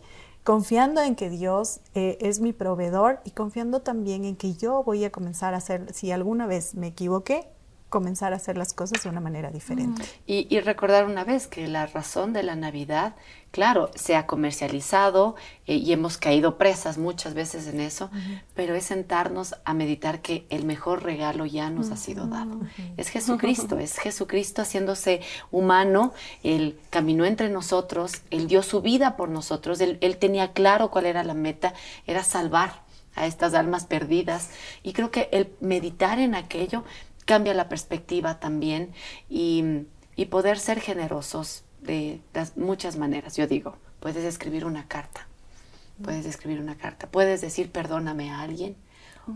confiando 0.45 1.01
en 1.01 1.17
que 1.17 1.31
Dios 1.31 1.81
eh, 1.95 2.19
es 2.21 2.41
mi 2.41 2.53
proveedor 2.53 3.21
y 3.25 3.31
confiando 3.31 3.81
también 3.81 4.25
en 4.25 4.37
que 4.37 4.55
yo 4.55 4.85
voy 4.85 5.05
a 5.05 5.11
comenzar 5.11 5.55
a 5.55 5.57
hacer, 5.57 5.93
si 5.93 6.13
alguna 6.13 6.47
vez 6.47 6.75
me 6.75 6.89
equivoqué, 6.89 7.49
comenzar 7.95 8.33
a 8.33 8.37
hacer 8.37 8.59
las 8.59 8.73
cosas 8.73 9.05
de 9.05 9.09
una 9.09 9.21
manera 9.21 9.53
diferente. 9.53 10.03
Y, 10.27 10.59
recordar 10.59 11.05
una 11.05 11.23
vez 11.23 11.47
que 11.47 11.69
la 11.69 11.87
razón 11.87 12.33
de 12.33 12.43
la 12.43 12.57
Navidad, 12.57 13.15
claro, 13.53 13.93
se 13.95 14.17
ha 14.17 14.27
comercializado 14.27 15.37
eh, 15.69 15.77
y 15.77 15.93
hemos 15.93 16.19
caído 16.19 16.59
presas 16.59 16.99
muchas 16.99 17.35
veces 17.35 17.69
en 17.69 17.79
eso, 17.79 18.11
pero 18.57 18.75
es 18.75 18.87
sentarnos 18.87 19.55
a 19.65 19.75
meditar 19.75 20.23
que 20.23 20.45
el 20.51 20.65
mejor 20.65 21.05
regalo 21.05 21.47
ya 21.47 21.71
nos 21.71 21.93
ha 21.93 21.97
sido 21.97 22.27
dado. 22.27 22.59
Es 22.97 23.11
Jesucristo, 23.11 23.79
es 23.79 23.97
Jesucristo 23.97 24.63
haciéndose 24.63 25.21
humano, 25.53 26.13
Él 26.43 26.77
caminó 26.91 27.25
entre 27.27 27.49
nosotros, 27.49 28.23
Él 28.33 28.49
dio 28.49 28.65
su 28.65 28.83
vida 28.83 29.17
por 29.17 29.29
nosotros, 29.29 29.81
Él, 29.81 29.99
él 30.01 30.17
tenía 30.17 30.53
claro 30.53 30.91
cuál 30.91 31.07
era 31.07 31.23
la 31.23 31.35
meta, 31.35 31.75
era 32.09 32.25
salvar 32.25 32.83
a 33.15 33.27
estas 33.27 33.55
almas 33.55 33.87
perdidas. 33.87 34.51
Y 34.83 34.95
creo 34.95 35.13
que 35.13 35.29
el 35.31 35.53
meditar 35.61 36.19
en 36.19 36.35
aquello 36.35 36.83
cambia 37.25 37.55
la 37.55 37.69
perspectiva 37.69 38.41
también 38.41 38.93
y, 39.29 39.87
poder 40.31 40.59
ser 40.59 40.81
generosos 40.81 41.65
de 41.81 42.21
muchas 42.57 42.97
maneras. 42.97 43.37
Yo 43.37 43.47
digo, 43.47 43.77
puedes 44.01 44.25
escribir 44.25 44.65
una 44.65 44.89
carta, 44.89 45.27
puedes 46.03 46.27
escribir 46.27 46.61
una 46.61 46.77
carta, 46.77 47.07
puedes 47.09 47.41
decir 47.41 47.71
perdóname 47.71 48.31
a 48.31 48.41
alguien 48.41 48.77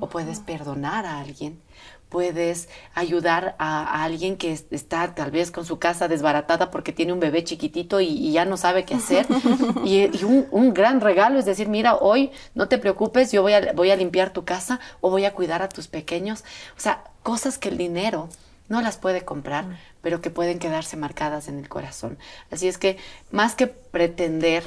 o 0.01 0.09
puedes 0.09 0.41
perdonar 0.41 1.07
a 1.07 1.21
alguien, 1.21 1.61
puedes 2.09 2.69
ayudar 2.95 3.55
a, 3.59 4.03
alguien 4.05 4.37
que 4.37 4.53
está 4.53 5.15
tal 5.15 5.31
vez 5.31 5.51
con 5.51 5.65
su 5.65 5.79
casa 5.79 6.09
desbaratada 6.09 6.71
porque 6.71 6.93
tiene 6.93 7.13
un 7.13 7.21
bebé 7.21 7.45
chiquitito 7.45 8.01
y, 8.01 8.33
ya 8.33 8.45
no 8.45 8.57
sabe 8.57 8.85
qué 8.85 8.95
hacer. 8.95 9.27
y, 9.85 10.11
un, 10.25 10.75
gran 10.75 11.01
regalo 11.01 11.39
es 11.39 11.47
decir, 11.47 11.69
mira, 11.69 11.97
hoy 11.97 12.31
no 12.55 12.69
te 12.69 12.79
preocupes, 12.79 13.33
yo 13.33 13.43
voy 13.43 13.55
a, 13.55 13.73
voy 13.73 13.91
a 13.91 13.97
limpiar 13.97 14.33
tu 14.33 14.45
casa 14.45 14.81
o 15.01 15.11
voy 15.11 15.25
a 15.25 15.35
cuidar 15.35 15.63
a 15.63 15.69
tus 15.69 15.89
pequeños. 15.89 16.45
O 16.77 16.81
sea, 16.81 17.05
cosas 17.29 17.59
que 17.59 17.69
el 17.69 17.77
dinero 17.77 18.31
no 18.71 18.81
las 18.81 18.97
puede 18.97 19.23
comprar, 19.23 19.67
mm. 19.67 19.77
pero 20.01 20.23
que 20.23 20.31
pueden 20.31 20.59
quedarse 20.59 20.97
marcadas 20.97 21.49
en 21.49 21.59
el 21.59 21.69
corazón. 21.69 22.17
Así 22.51 22.69
es 22.69 22.79
que 22.79 22.97
más 23.31 23.55
que 23.55 23.67
pretender 23.67 24.65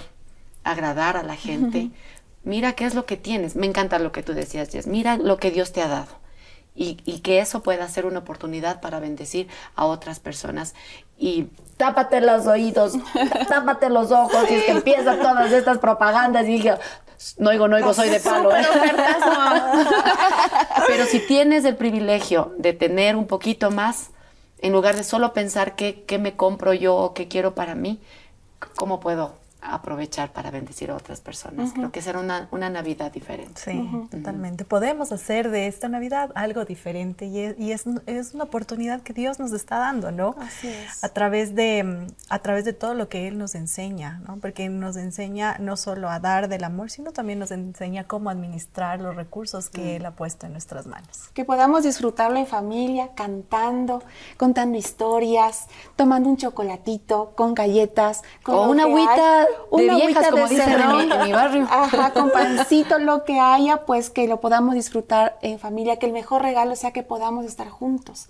agradar 0.63 1.17
a 1.17 1.23
la 1.23 1.35
gente, 1.35 1.89
mira 2.43 2.73
qué 2.73 2.85
es 2.85 2.93
lo 2.93 3.07
que 3.07 3.17
tienes. 3.17 3.55
Me 3.55 3.65
encanta 3.65 3.97
lo 3.97 4.11
que 4.11 4.21
tú 4.21 4.35
decías, 4.35 4.69
Jess. 4.69 4.85
Mira 4.85 5.17
lo 5.17 5.37
que 5.37 5.49
Dios 5.49 5.71
te 5.71 5.81
ha 5.81 5.87
dado 5.87 6.21
y, 6.75 6.93
que 7.23 7.39
eso 7.39 7.63
pueda 7.63 7.87
ser 7.87 8.05
una 8.05 8.19
oportunidad 8.19 8.79
para 8.79 8.99
bendecir 8.99 9.47
a 9.75 9.85
otras 9.85 10.19
personas. 10.19 10.75
Y 11.17 11.47
tápate 11.77 12.21
los 12.21 12.45
oídos, 12.45 12.93
tápate 13.49 13.89
los 13.89 14.11
ojos, 14.11 14.45
y 14.51 14.53
es 14.53 14.65
que 14.65 14.71
empiezan 14.71 15.19
todas 15.19 15.51
estas 15.51 15.79
propagandas 15.79 16.43
y 16.47 16.59
digo, 16.59 16.75
no 17.37 17.49
oigo, 17.49 17.67
no 17.67 17.75
oigo, 17.75 17.93
soy 17.93 18.09
de 18.09 18.19
palo. 18.21 18.55
¿eh? 18.55 18.63
Pero 20.87 21.05
si 21.05 21.19
tienes 21.19 21.65
el 21.65 21.75
privilegio 21.75 22.53
de 22.57 22.73
tener 22.73 23.15
un 23.15 23.27
poquito 23.27 23.71
más, 23.71 24.11
en 24.59 24.71
lugar 24.71 24.95
de 24.95 25.03
solo 25.03 25.33
pensar 25.33 25.75
qué, 25.75 26.03
qué 26.05 26.19
me 26.19 26.35
compro 26.35 26.73
yo 26.73 26.95
o 26.95 27.13
qué 27.13 27.27
quiero 27.27 27.55
para 27.55 27.75
mí, 27.75 27.99
¿cómo 28.75 28.99
puedo 28.99 29.40
aprovechar 29.61 30.33
para 30.33 30.49
bendecir 30.49 30.91
a 30.91 30.95
otras 30.95 31.21
personas. 31.21 31.71
Creo 31.73 31.91
que 31.91 32.01
será 32.01 32.19
una, 32.19 32.47
una 32.51 32.69
Navidad 32.69 33.11
diferente. 33.11 33.61
Sí, 33.61 33.89
totalmente. 34.09 34.65
Podemos 34.65 35.11
hacer 35.11 35.51
de 35.51 35.67
esta 35.67 35.87
Navidad 35.87 36.31
algo 36.35 36.65
diferente 36.65 37.25
y, 37.25 37.39
es, 37.39 37.59
y 37.59 37.71
es, 37.71 37.85
es, 38.07 38.33
una 38.33 38.45
oportunidad 38.45 39.01
que 39.01 39.13
Dios 39.13 39.39
nos 39.39 39.51
está 39.51 39.77
dando, 39.77 40.11
¿no? 40.11 40.35
Así 40.39 40.67
es. 40.67 41.03
A 41.03 41.09
través 41.09 41.53
de, 41.53 42.07
a 42.29 42.39
través 42.39 42.65
de 42.65 42.73
todo 42.73 42.95
lo 42.95 43.07
que 43.07 43.27
Él 43.27 43.37
nos 43.37 43.53
enseña, 43.53 44.21
¿no? 44.27 44.37
Porque 44.37 44.67
nos 44.69 44.97
enseña 44.97 45.57
no 45.59 45.77
solo 45.77 46.09
a 46.09 46.19
dar 46.19 46.47
del 46.47 46.63
amor, 46.63 46.89
sino 46.89 47.11
también 47.11 47.37
nos 47.37 47.51
enseña 47.51 48.05
cómo 48.05 48.29
administrar 48.29 48.99
los 48.99 49.15
recursos 49.15 49.69
que 49.69 49.81
mm. 49.81 49.95
Él 49.95 50.05
ha 50.05 50.11
puesto 50.11 50.47
en 50.47 50.53
nuestras 50.53 50.87
manos. 50.87 51.29
Que 51.33 51.45
podamos 51.45 51.83
disfrutarlo 51.83 52.37
en 52.37 52.47
familia, 52.47 53.11
cantando, 53.15 54.03
contando 54.37 54.77
historias, 54.77 55.67
tomando 55.95 56.29
un 56.29 56.37
chocolatito, 56.37 57.33
con 57.35 57.53
galletas, 57.53 58.23
con 58.43 58.55
o 58.55 58.69
una 58.69 58.83
agüita 58.83 59.47
una 59.69 59.95
viejas, 59.95 60.29
como 60.29 60.47
dicen 60.47 60.69
en 60.69 61.23
mi, 61.23 61.31
barrio. 61.31 61.67
Ajá, 61.69 62.11
con 62.13 62.29
pancito, 62.33 62.99
lo 62.99 63.23
que 63.23 63.39
haya, 63.39 63.85
pues 63.85 64.09
que 64.09 64.27
lo 64.27 64.39
podamos 64.39 64.75
disfrutar 64.75 65.37
en 65.41 65.59
familia, 65.59 65.97
que 65.97 66.05
el 66.05 66.13
mejor 66.13 66.41
regalo 66.41 66.75
sea 66.75 66.91
que 66.91 67.03
podamos 67.03 67.45
estar 67.45 67.69
juntos 67.69 68.29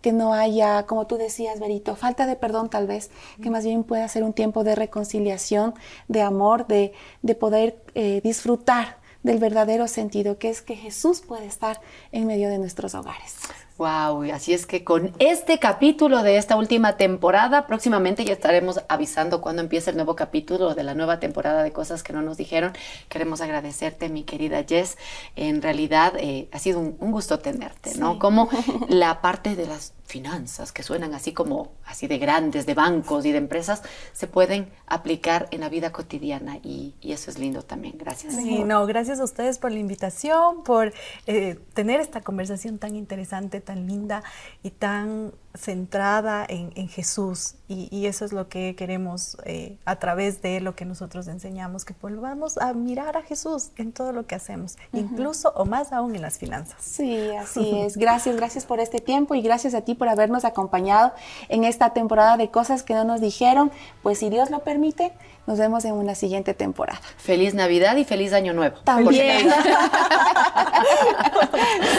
que 0.00 0.12
no 0.12 0.32
haya, 0.32 0.86
como 0.86 1.06
tú 1.08 1.16
decías, 1.16 1.58
Berito, 1.58 1.96
falta 1.96 2.26
de 2.26 2.36
perdón 2.36 2.70
tal 2.70 2.86
vez, 2.86 3.10
que 3.42 3.50
más 3.50 3.64
bien 3.64 3.82
pueda 3.82 4.06
ser 4.06 4.22
un 4.22 4.32
tiempo 4.32 4.62
de 4.62 4.76
reconciliación, 4.76 5.74
de 6.06 6.22
amor, 6.22 6.68
de, 6.68 6.92
de 7.22 7.34
poder 7.34 7.82
eh, 7.94 8.20
disfrutar 8.22 8.98
del 9.22 9.38
verdadero 9.38 9.88
sentido, 9.88 10.38
que 10.38 10.50
es 10.50 10.62
que 10.62 10.76
Jesús 10.76 11.20
puede 11.20 11.46
estar 11.46 11.80
en 12.12 12.26
medio 12.26 12.48
de 12.48 12.58
nuestros 12.58 12.94
hogares. 12.94 13.34
Wow, 13.78 14.24
así 14.34 14.54
es 14.54 14.66
que 14.66 14.82
con 14.82 15.12
este 15.20 15.60
capítulo 15.60 16.24
de 16.24 16.36
esta 16.36 16.56
última 16.56 16.96
temporada, 16.96 17.68
próximamente 17.68 18.24
ya 18.24 18.32
estaremos 18.32 18.80
avisando 18.88 19.40
cuando 19.40 19.62
empiece 19.62 19.90
el 19.90 19.96
nuevo 19.96 20.16
capítulo 20.16 20.74
de 20.74 20.82
la 20.82 20.94
nueva 20.94 21.20
temporada 21.20 21.62
de 21.62 21.70
cosas 21.70 22.02
que 22.02 22.12
no 22.12 22.20
nos 22.20 22.36
dijeron. 22.36 22.72
Queremos 23.08 23.40
agradecerte, 23.40 24.08
mi 24.08 24.24
querida 24.24 24.64
Jess. 24.64 24.98
En 25.36 25.62
realidad 25.62 26.14
eh, 26.18 26.48
ha 26.50 26.58
sido 26.58 26.80
un, 26.80 26.96
gusto 27.12 27.38
tenerte, 27.38 27.94
¿no? 27.96 28.18
Como 28.18 28.48
la 28.88 29.20
parte 29.20 29.54
de 29.54 29.68
las 29.68 29.92
finanzas 30.08 30.72
que 30.72 30.82
suenan 30.82 31.14
así 31.14 31.32
como 31.32 31.72
así 31.84 32.06
de 32.06 32.18
grandes, 32.18 32.64
de 32.64 32.72
bancos 32.72 33.26
y 33.26 33.32
de 33.32 33.38
empresas, 33.38 33.82
se 34.12 34.26
pueden 34.26 34.70
aplicar 34.86 35.48
en 35.50 35.60
la 35.60 35.68
vida 35.68 35.92
cotidiana 35.92 36.56
y, 36.62 36.94
eso 37.02 37.30
es 37.30 37.38
lindo 37.38 37.62
también. 37.62 37.96
Gracias. 37.98 38.34
Sí, 38.34 38.64
no, 38.64 38.86
gracias 38.86 39.20
a 39.20 39.24
ustedes 39.24 39.58
por 39.58 39.70
la 39.70 39.78
invitación, 39.78 40.62
por 40.62 40.92
eh, 41.26 41.58
tener 41.74 42.00
esta 42.00 42.22
conversación 42.22 42.78
tan 42.78 42.96
interesante, 42.96 43.60
tan 43.68 43.86
linda 43.86 44.22
y 44.62 44.70
tan 44.70 45.34
centrada 45.54 46.46
en, 46.48 46.88
Jesús 46.88 47.56
y, 47.68 48.06
eso 48.06 48.24
es 48.24 48.32
lo 48.32 48.48
que 48.48 48.74
queremos 48.76 49.36
eh, 49.44 49.76
a 49.84 49.96
través 49.96 50.40
de 50.40 50.60
lo 50.60 50.74
que 50.74 50.86
nosotros 50.86 51.28
enseñamos, 51.28 51.84
que 51.84 51.94
volvamos 52.00 52.56
a 52.56 52.72
mirar 52.72 53.18
a 53.18 53.22
Jesús 53.22 53.70
en 53.76 53.92
todo 53.92 54.12
lo 54.12 54.26
que 54.26 54.34
hacemos, 54.36 54.78
incluso 54.94 55.52
o 55.54 55.66
más 55.66 55.92
aún 55.92 56.14
en 56.14 56.22
las 56.22 56.38
finanzas. 56.38 56.76
Sí, 56.80 57.30
así 57.36 57.78
es. 57.80 57.98
Gracias, 57.98 58.36
gracias 58.36 58.64
por 58.64 58.80
este 58.80 59.00
tiempo 59.00 59.34
y 59.34 59.42
gracias 59.42 59.74
a 59.74 59.82
ti 59.82 59.94
por 59.94 60.08
habernos 60.08 60.46
acompañado 60.46 61.12
en 61.50 61.64
esta 61.64 61.92
temporada 61.92 62.38
de 62.38 62.50
cosas 62.50 62.82
que 62.82 62.94
no 62.94 63.04
nos 63.04 63.20
dijeron. 63.20 63.70
Pues 64.02 64.20
si 64.20 64.30
Dios 64.30 64.50
lo 64.50 64.60
permite, 64.60 65.12
nos 65.46 65.58
vemos 65.58 65.84
en 65.84 65.92
una 65.92 66.14
siguiente 66.14 66.54
temporada. 66.54 67.00
Feliz 67.18 67.52
Navidad 67.52 67.96
y 67.96 68.04
feliz 68.04 68.32
Año 68.32 68.54
Nuevo. 68.54 68.78
También. 68.84 69.50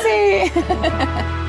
sí. 0.03 0.51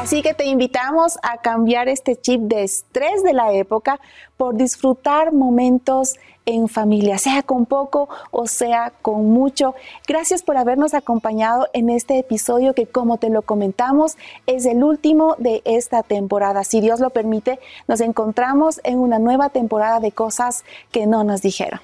Así 0.00 0.22
que 0.22 0.32
te 0.32 0.46
invitamos 0.46 1.18
a 1.22 1.36
cambiar 1.42 1.86
este 1.86 2.16
chip 2.16 2.40
de 2.40 2.62
estrés 2.62 3.22
de 3.22 3.34
la 3.34 3.52
época 3.52 4.00
por 4.38 4.56
disfrutar 4.56 5.30
momentos 5.34 6.14
en 6.46 6.68
familia, 6.68 7.18
sea 7.18 7.42
con 7.42 7.66
poco 7.66 8.08
o 8.30 8.46
sea 8.46 8.94
con 9.02 9.26
mucho. 9.26 9.74
Gracias 10.08 10.42
por 10.42 10.56
habernos 10.56 10.94
acompañado 10.94 11.68
en 11.74 11.90
este 11.90 12.18
episodio 12.18 12.72
que 12.72 12.86
como 12.86 13.18
te 13.18 13.28
lo 13.28 13.42
comentamos 13.42 14.16
es 14.46 14.64
el 14.64 14.82
último 14.82 15.36
de 15.36 15.60
esta 15.66 16.02
temporada. 16.02 16.64
Si 16.64 16.80
Dios 16.80 16.98
lo 17.00 17.10
permite, 17.10 17.60
nos 17.86 18.00
encontramos 18.00 18.80
en 18.84 19.00
una 19.00 19.18
nueva 19.18 19.50
temporada 19.50 20.00
de 20.00 20.12
cosas 20.12 20.64
que 20.92 21.06
no 21.06 21.24
nos 21.24 21.42
dijeron. 21.42 21.78